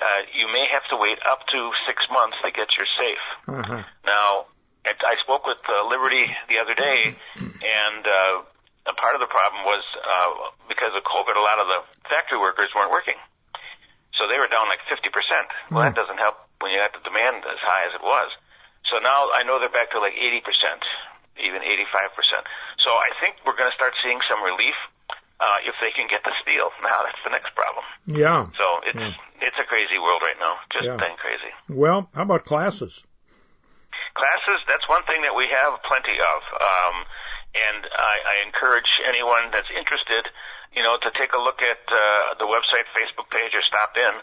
[0.00, 3.24] uh, you may have to wait up to six months to get your safe.
[3.46, 3.82] Uh-huh.
[4.04, 4.46] Now,
[4.84, 8.44] it, I spoke with uh, Liberty the other day, and uh,
[8.86, 10.30] a part of the problem was uh,
[10.68, 13.16] because of COVID, a lot of the factory workers weren't working.
[14.14, 15.10] So they were down like 50%.
[15.72, 18.30] Well, that doesn't help when you got the demand as high as it was.
[18.92, 20.44] So now I know they're back to like 80%,
[21.42, 22.46] even 85%.
[22.84, 24.76] So I think we're going to start seeing some relief
[25.40, 26.70] uh, if they can get the steel.
[26.82, 27.84] Now that's the next problem.
[28.06, 28.46] Yeah.
[28.56, 30.96] So it's it's a crazy world right now, just Yeah.
[30.96, 31.50] plain crazy.
[31.68, 33.02] Well, how about classes?
[34.14, 36.40] Classes, that's one thing that we have plenty of.
[36.54, 36.96] Um,
[37.54, 40.26] and I, I encourage anyone that's interested,
[40.74, 44.14] you know, to take a look at uh, the website, Facebook page, or stop in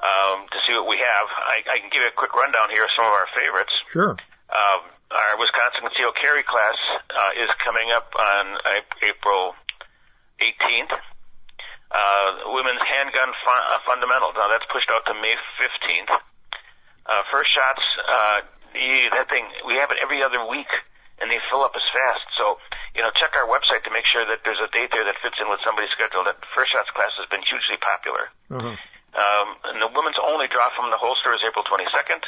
[0.00, 1.26] um, to see what we have.
[1.28, 3.74] I, I can give you a quick rundown here of some of our favorites.
[3.92, 4.12] Sure.
[4.52, 4.80] Um,
[5.10, 6.78] our Wisconsin Concealed Carry class
[7.10, 8.44] uh, is coming up on
[9.02, 9.54] April
[10.40, 10.94] 18th.
[11.90, 14.32] Uh, women's handgun fun- uh, fundamentals.
[14.36, 16.12] Now that's pushed out to May 15th.
[17.06, 18.40] Uh, first shots, uh,
[18.72, 20.70] the, that thing, we have it every other week
[21.20, 22.24] and they fill up as fast.
[22.40, 22.56] So,
[22.96, 25.36] you know, check our website to make sure that there's a date there that fits
[25.36, 26.24] in with somebody's schedule.
[26.24, 28.32] That first shots class has been hugely popular.
[28.48, 28.74] Uh-huh.
[29.10, 32.24] Um, and the women's only draw from the holster is April 22nd.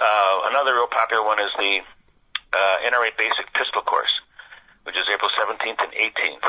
[0.00, 1.84] Uh, another real popular one is the
[2.56, 4.12] uh, NRA Basic Pistol Course.
[4.84, 6.46] which is April 17th and 18th.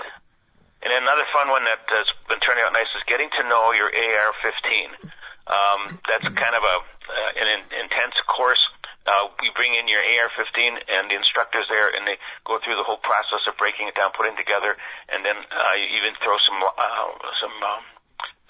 [0.86, 3.90] And another fun one that has been turning out nice is getting to know your
[3.90, 5.10] AR-15.
[5.50, 8.62] Um, that's kind of a uh, an in, intense course.
[9.08, 12.84] Uh, you bring in your AR-15 and the instructors there, and they go through the
[12.84, 14.76] whole process of breaking it down, putting it together,
[15.08, 17.08] and then uh, you even throw some uh,
[17.40, 17.84] some um,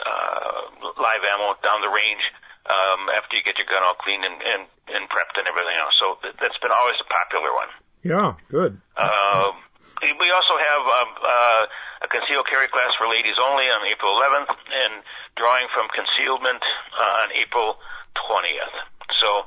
[0.01, 0.61] uh,
[0.97, 2.25] live ammo down the range
[2.65, 4.61] um, after you get your gun all cleaned and, and,
[4.93, 5.95] and prepped and everything else.
[6.01, 7.71] So that's been always a popular one.
[8.03, 8.81] Yeah, good.
[8.97, 9.53] Um,
[10.01, 11.63] we also have um, uh,
[12.01, 14.93] a concealed carry class for ladies only on April 11th, and
[15.35, 16.61] drawing from concealment
[16.93, 17.77] uh, on April
[18.15, 18.77] 20th.
[19.21, 19.45] So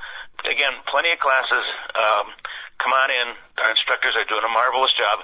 [0.48, 1.64] again, plenty of classes.
[1.94, 2.26] Um,
[2.78, 3.28] come on in.
[3.62, 5.20] Our instructors are doing a marvelous job.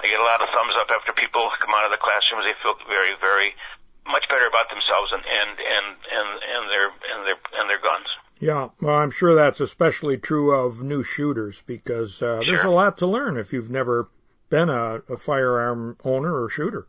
[0.00, 2.44] I get a lot of thumbs up after people come out of the classrooms.
[2.44, 3.54] They feel very, very
[4.06, 8.06] much better about themselves and and and and, and their and their and their guns.
[8.38, 12.70] Yeah, well, I'm sure that's especially true of new shooters because uh, there's Sure.
[12.70, 14.08] a lot to learn if you've never
[14.50, 16.86] been a, a firearm owner or shooter.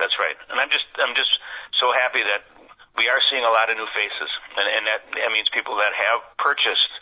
[0.00, 0.34] That's right.
[0.50, 1.38] And I'm just I'm just
[1.80, 2.42] so happy that
[3.00, 4.28] we are seeing a lot of new faces,
[4.60, 6.92] and, and that that means people that have purchased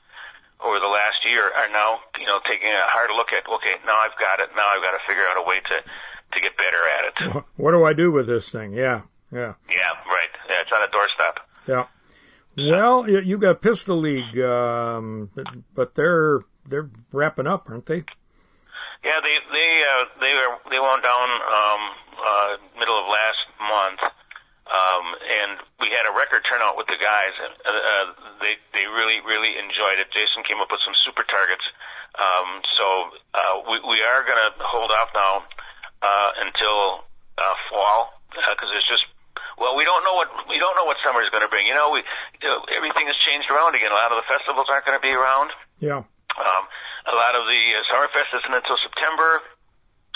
[0.62, 3.98] over the last year are now you know taking a hard look at okay now
[3.98, 6.82] I've got it now I've got to figure out a way to to get better
[6.98, 7.44] at it.
[7.56, 8.72] What do I do with this thing?
[8.74, 10.32] Yeah, yeah, Yeah, right.
[10.48, 11.34] Yeah, it's on a doorstep.
[11.66, 11.84] yeah.
[12.58, 15.30] Well, you got Pistol League, um,
[15.74, 18.02] but they're they're wrapping up, aren't they?
[19.04, 21.82] Yeah, they they uh, they were they wound down um,
[22.18, 25.58] uh, middle of last month, um, and
[25.98, 27.34] had a record turnout with the guys.
[27.42, 28.06] And, uh, uh,
[28.38, 30.08] they they really really enjoyed it.
[30.14, 31.66] Jason came up with some super targets.
[32.14, 32.86] Um, so
[33.34, 35.34] uh, we we are going to hold off now
[36.02, 37.04] uh, until
[37.36, 39.04] uh, fall because there's just
[39.58, 41.66] well we don't know what we don't know what summer is going to bring.
[41.66, 42.06] You know we
[42.38, 43.90] you know, everything has changed around again.
[43.90, 45.50] A lot of the festivals aren't going to be around.
[45.82, 46.06] Yeah.
[46.38, 46.64] Um,
[47.10, 49.42] a lot of the uh, Summerfest isn't until September.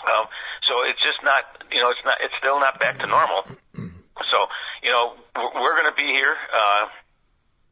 [0.02, 0.26] Um,
[0.66, 3.46] so it's just not, you know, it's not, it's still not back to normal.
[4.30, 4.46] So,
[4.82, 6.34] you know, we're, we're going to be here.
[6.52, 6.86] Uh,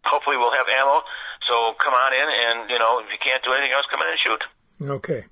[0.05, 1.03] hopefully we'll have ammo.
[1.49, 4.09] So come on in and, you know, if you can't do anything else, come in
[4.09, 4.43] and shoot.
[4.91, 5.25] Okay.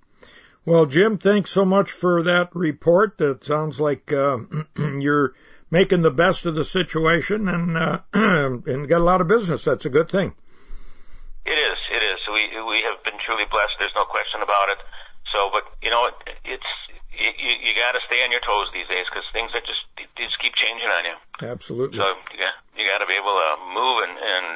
[0.65, 3.19] Well, Jim, thanks so much for that report.
[3.19, 4.39] That sounds like uh,
[4.77, 5.33] you're
[5.71, 9.65] making the best of the situation and uh, and got a lot of business.
[9.65, 10.35] That's a good thing.
[11.47, 12.21] It is, it is.
[12.29, 13.73] We, we have been truly blessed.
[13.79, 14.79] There's no question about it.
[15.33, 16.15] So, but, you know, it,
[16.45, 16.73] it's,
[17.19, 19.83] you, you, you got to stay on your toes these days because things are just,
[20.17, 21.17] just keep changing on you.
[21.51, 21.99] Absolutely.
[21.99, 24.47] So got, you got to be able to move and, and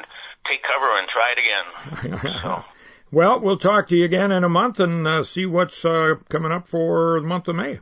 [0.47, 1.67] take cover and try it again.
[2.43, 2.63] So.
[3.11, 6.51] Well, we'll talk to you again in a month and uh, see what's uh, coming
[6.51, 7.79] up for the month of May.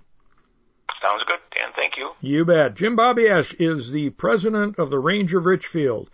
[1.01, 1.69] Sounds good, Dan.
[1.73, 2.11] Thank you.
[2.19, 2.75] You bet.
[2.75, 6.09] Jim Babiasz is the president of the Range of Richfield,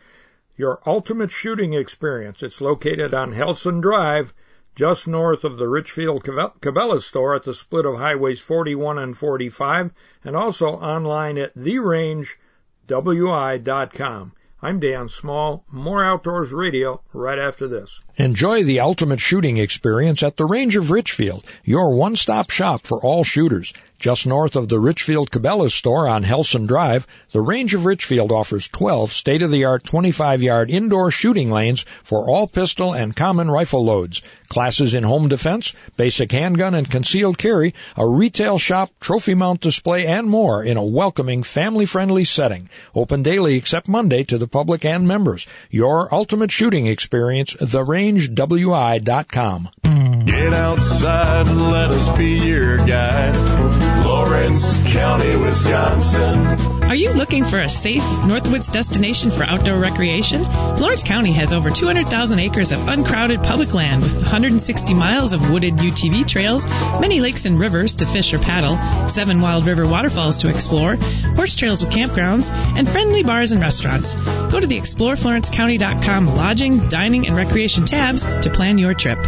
[0.55, 2.43] your ultimate shooting experience.
[2.43, 4.34] It's located on Helson Drive,
[4.78, 9.89] just north of the Richfield Cabela's store at the split of highways 41 and 45,
[10.23, 12.36] and also online at therangewi.com.
[14.61, 15.65] I'm Dan Small.
[15.71, 18.01] More Outdoors Radio right after this.
[18.20, 23.24] Enjoy the ultimate shooting experience at the Range of Richfield, your one-stop shop for all
[23.24, 23.74] shooters.
[23.99, 28.68] Just north of the Richfield Cabela's store on Helson Drive, the Range of Richfield offers
[28.68, 35.03] 12 state-of-the-art 25-yard indoor shooting lanes for all pistol and common rifle loads, classes in
[35.03, 40.63] home defense, basic handgun and concealed carry, a retail shop, trophy mount display, and more
[40.63, 42.70] in a welcoming, family-friendly setting.
[42.93, 45.47] Open daily except Monday to the public and members.
[45.72, 47.55] Your ultimate shooting experience,
[48.16, 49.70] therangewi.com.
[50.26, 53.36] Get outside and let us be your guide.
[54.03, 56.76] Florence County, Wisconsin.
[56.88, 60.46] Are you looking for a safe Northwoods destination for outdoor recreation?
[60.46, 65.76] Florence County has over 200,000 acres of uncrowded public land with 160 miles of wooded
[65.76, 66.66] UTV trails,
[67.02, 68.78] many lakes and rivers to fish or paddle,
[69.10, 70.96] seven wild river waterfalls to explore,
[71.36, 74.16] horse trails with campgrounds, and friendly bars and restaurants.
[74.50, 79.20] Go to the exploreflorence.county.com lodging, dining, and recreation tabs to plan your trip.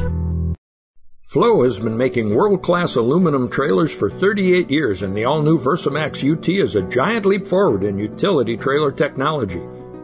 [1.30, 6.50] Floe has been making world-class aluminum trailers for 38 years, and the all-new Versamax UT
[6.50, 9.62] is a giant leap forward in utility trailer technology.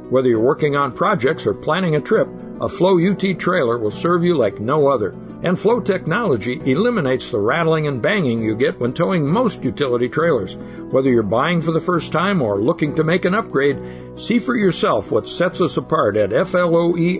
[0.09, 2.27] Whether you're working on projects or planning a trip,
[2.61, 5.15] a Floe UT trailer will serve you like no other.
[5.43, 10.55] And Floe technology eliminates the rattling and banging you get when towing most utility trailers.
[10.55, 13.77] Whether you're buying for the first time or looking to make an upgrade,
[14.17, 17.15] see for yourself what sets us apart at FLOEINTL.com.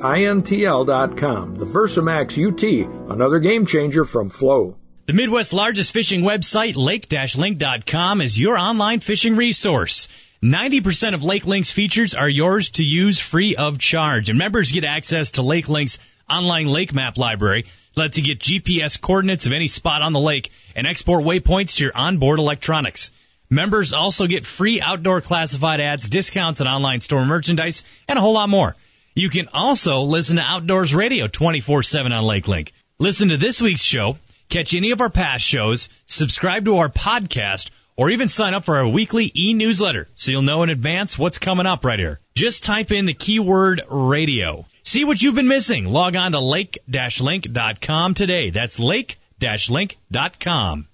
[1.56, 2.64] The Versamax UT,
[3.12, 4.78] another game changer from Floe.
[5.08, 10.08] The Midwest's largest fishing website, lake-link.com, is your online fishing resource.
[10.44, 14.84] 90% of Lake Link's features are yours to use free of charge, and members get
[14.84, 15.98] access to Lake Link's
[16.30, 17.66] online lake map library
[17.96, 21.84] lets you get GPS coordinates of any spot on the lake and export waypoints to
[21.84, 23.12] your onboard electronics.
[23.50, 28.34] Members also get free outdoor classified ads, discounts on online store merchandise, and a whole
[28.34, 28.76] lot more.
[29.14, 32.72] You can also listen to Outdoors Radio 24-7 on LakeLink.
[33.00, 34.18] Listen to this week's show,
[34.50, 38.78] catch any of our past shows, subscribe to our podcast, or even sign up for
[38.78, 42.20] our weekly e-newsletter so you'll know in advance what's coming up right here.
[42.36, 44.66] Just type in the keyword radio.
[44.84, 45.86] See what you've been missing.
[45.86, 48.50] Log on to lake-link.com today.
[48.52, 50.88] That's lake-link.com.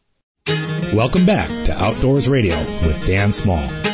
[0.93, 3.90] Welcome back to Outdoors Radio with Dan Small.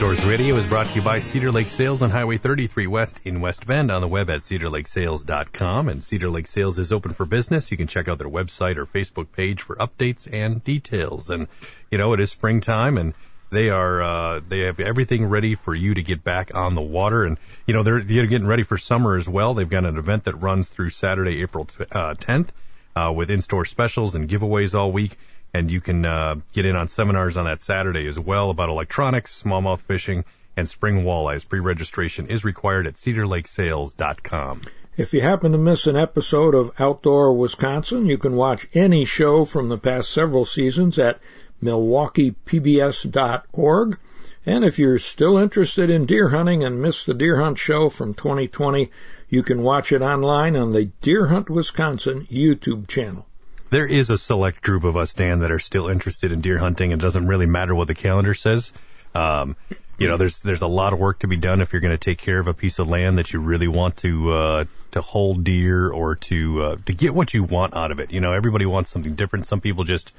[0.00, 3.42] Outdoors Radio is brought to you by Cedar Lake Sales on Highway 33 West in
[3.42, 5.90] West Bend on the web at cedarlakesales.com.
[5.90, 7.70] And Cedar Lake Sales is open for business.
[7.70, 11.28] You can check out their website or Facebook page for updates and details.
[11.28, 11.48] And,
[11.90, 13.12] you know, it is springtime and
[13.50, 17.24] they are, uh, they have everything ready for you to get back on the water.
[17.24, 17.36] And,
[17.66, 19.52] you know, they're, they're getting ready for summer as well.
[19.52, 22.48] They've got an event that runs through Saturday, April t- uh, 10th,
[22.96, 25.18] uh, with in-store specials and giveaways all week
[25.52, 29.42] and you can uh, get in on seminars on that Saturday as well about electronics,
[29.42, 30.24] smallmouth fishing,
[30.56, 31.48] and spring walleyes.
[31.48, 34.62] Pre-registration is required at cedarlakesales.com.
[34.96, 39.44] If you happen to miss an episode of Outdoor Wisconsin, you can watch any show
[39.44, 41.20] from the past several seasons at
[41.62, 43.98] milwaukeepbs.org.
[44.46, 48.14] And if you're still interested in deer hunting and missed the deer hunt show from
[48.14, 48.90] 2020,
[49.28, 53.26] you can watch it online on the Deer Hunt Wisconsin YouTube channel
[53.70, 56.90] there is a select group of us, Dan, that are still interested in deer hunting.
[56.90, 58.72] It doesn't really matter what the calendar says.
[59.14, 59.56] Um,
[59.98, 61.98] you know, there's there's a lot of work to be done if you're going to
[61.98, 65.44] take care of a piece of land that you really want to uh, to hold
[65.44, 68.10] deer or to uh, to get what you want out of it.
[68.10, 69.46] You know, everybody wants something different.
[69.46, 70.12] Some people just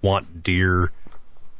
[0.00, 0.90] want deer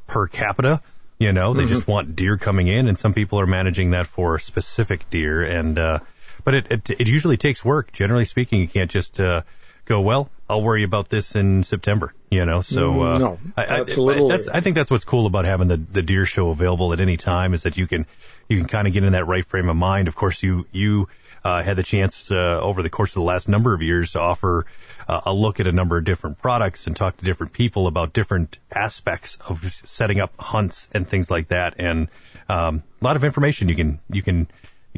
[0.06, 0.80] per capita.
[1.18, 1.68] You know, they mm-hmm.
[1.68, 5.42] just want deer coming in, and some people are managing that for specific deer.
[5.42, 5.98] And uh,
[6.44, 7.92] but it, it it usually takes work.
[7.92, 9.42] Generally speaking, you can't just uh,
[9.86, 13.98] go, well, I'll worry about this in September, you know, so, uh, no, I, that's
[13.98, 17.00] I, that's, I think that's what's cool about having the, the deer show available at
[17.00, 18.06] any time is that you can,
[18.48, 20.06] you can kind of get in that right frame of mind.
[20.06, 21.08] Of course, you, you,
[21.42, 24.20] uh, had the chance, uh, over the course of the last number of years to
[24.20, 24.66] offer
[25.08, 28.12] uh, a look at a number of different products and talk to different people about
[28.12, 31.74] different aspects of setting up hunts and things like that.
[31.78, 32.08] And,
[32.48, 34.48] um, a lot of information you can, you can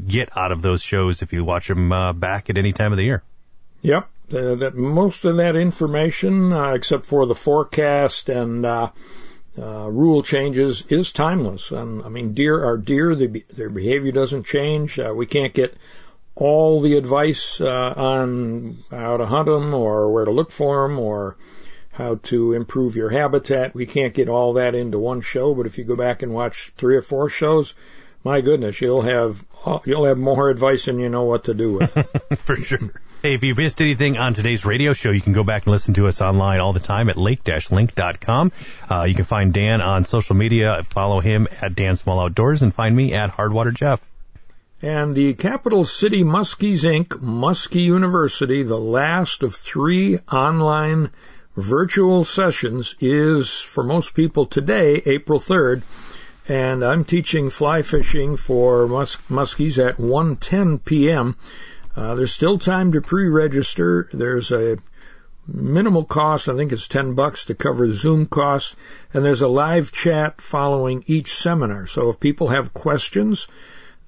[0.06, 2.98] get out of those shows if you watch them, uh, back at any time of
[2.98, 3.22] the year.
[3.80, 8.90] Yep uh, that most of that information, uh, except for the forecast and uh,
[9.58, 11.70] uh, rule changes, is timeless.
[11.70, 14.98] And I mean, deer are deer; they, their behavior doesn't change.
[14.98, 15.76] Uh, we can't get
[16.34, 20.98] all the advice uh, on how to hunt them or where to look for them
[20.98, 21.36] or
[21.90, 23.74] how to improve your habitat.
[23.74, 26.72] We can't get all that into one show, but if you go back and watch
[26.76, 27.74] three or four shows,
[28.24, 29.44] my goodness, you'll have
[29.84, 31.92] you'll have more advice than you know what to do with.
[32.44, 32.92] For sure.
[33.22, 35.94] Hey, if you missed anything on today's radio show, you can go back and listen
[35.94, 38.52] to us online all the time at lake-link.com.
[38.88, 40.84] Uh, you can find Dan on social media.
[40.84, 44.00] Follow him at Dan Small Outdoors and find me at Hardwater Jeff.
[44.80, 47.08] And the Capital City Muskies Inc.
[47.20, 51.10] Muskie University, the last of three online
[51.56, 55.82] virtual sessions, is for most people today, April 3rd.
[56.48, 61.36] And I'm teaching fly fishing for mus- muskies at 1:10 p.m.
[61.94, 64.08] Uh, there's still time to pre-register.
[64.12, 64.78] There's a
[65.46, 66.48] minimal cost.
[66.48, 68.76] I think it's 10 bucks to cover the Zoom costs.
[69.12, 71.86] And there's a live chat following each seminar.
[71.86, 73.46] So if people have questions,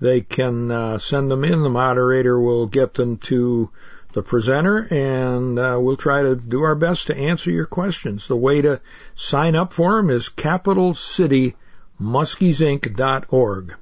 [0.01, 1.63] they can uh, send them in.
[1.63, 3.71] The moderator will get them to
[4.13, 8.27] the presenter and uh, we'll try to do our best to answer your questions.
[8.27, 8.81] The way to
[9.15, 10.29] sign up for them is
[12.01, 13.75] capitalcitymuskiesinc.org.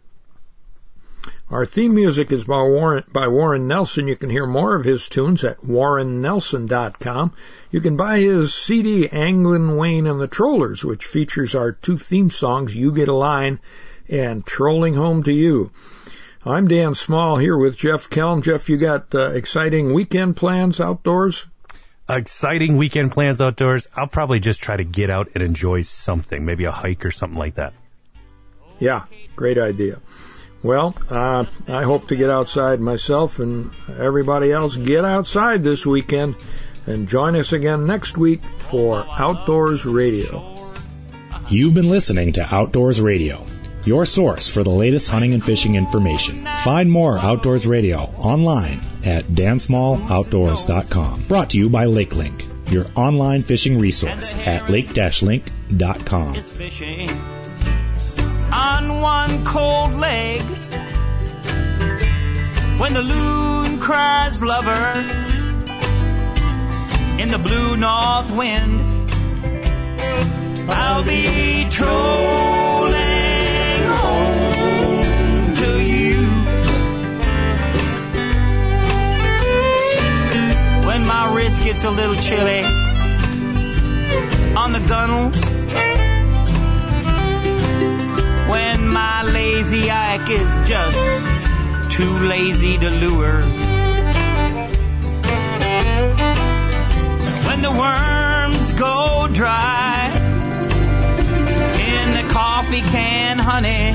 [1.50, 4.06] Our theme music is by Warren, by Warren Nelson.
[4.06, 7.32] You can hear more of his tunes at warrennelson.com.
[7.70, 12.30] You can buy his CD, Anglin, Wayne, and the Trollers, which features our two theme
[12.30, 13.60] songs, You Get a Line
[14.08, 15.70] and Trolling Home to You.
[16.44, 18.42] I'm Dan Small here with Jeff Kelm.
[18.42, 21.46] Jeff, you got uh, exciting weekend plans outdoors?
[22.08, 23.86] Exciting weekend plans outdoors.
[23.94, 27.38] I'll probably just try to get out and enjoy something, maybe a hike or something
[27.38, 27.74] like that.
[28.78, 29.04] Yeah,
[29.36, 29.98] great idea.
[30.62, 36.34] Well, uh, I hope to get outside myself and everybody else get outside this weekend
[36.86, 40.56] and join us again next week for Outdoors Radio.
[41.48, 43.46] You've been listening to Outdoors Radio,
[43.84, 46.44] your source for the latest hunting and fishing information.
[46.64, 51.22] Find more Outdoors Radio online at dansmalloutdoors.com.
[51.28, 56.34] Brought to you by LakeLink your online fishing resource at lake-link.com.
[58.51, 60.40] On one cold leg
[62.78, 65.05] when the loon cries lover
[67.18, 69.11] in the blue north wind.
[70.70, 72.94] I'll be trolling
[74.05, 76.20] home to you
[80.86, 82.62] when my wrist gets a little chilly
[84.57, 85.57] on the gunnel.
[89.70, 93.42] lazy Ike is just too lazy to lure.
[97.46, 100.10] When the worms go dry
[101.74, 103.92] in the coffee can, honey,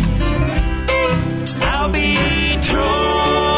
[1.65, 2.17] I'll be
[2.61, 3.52] true.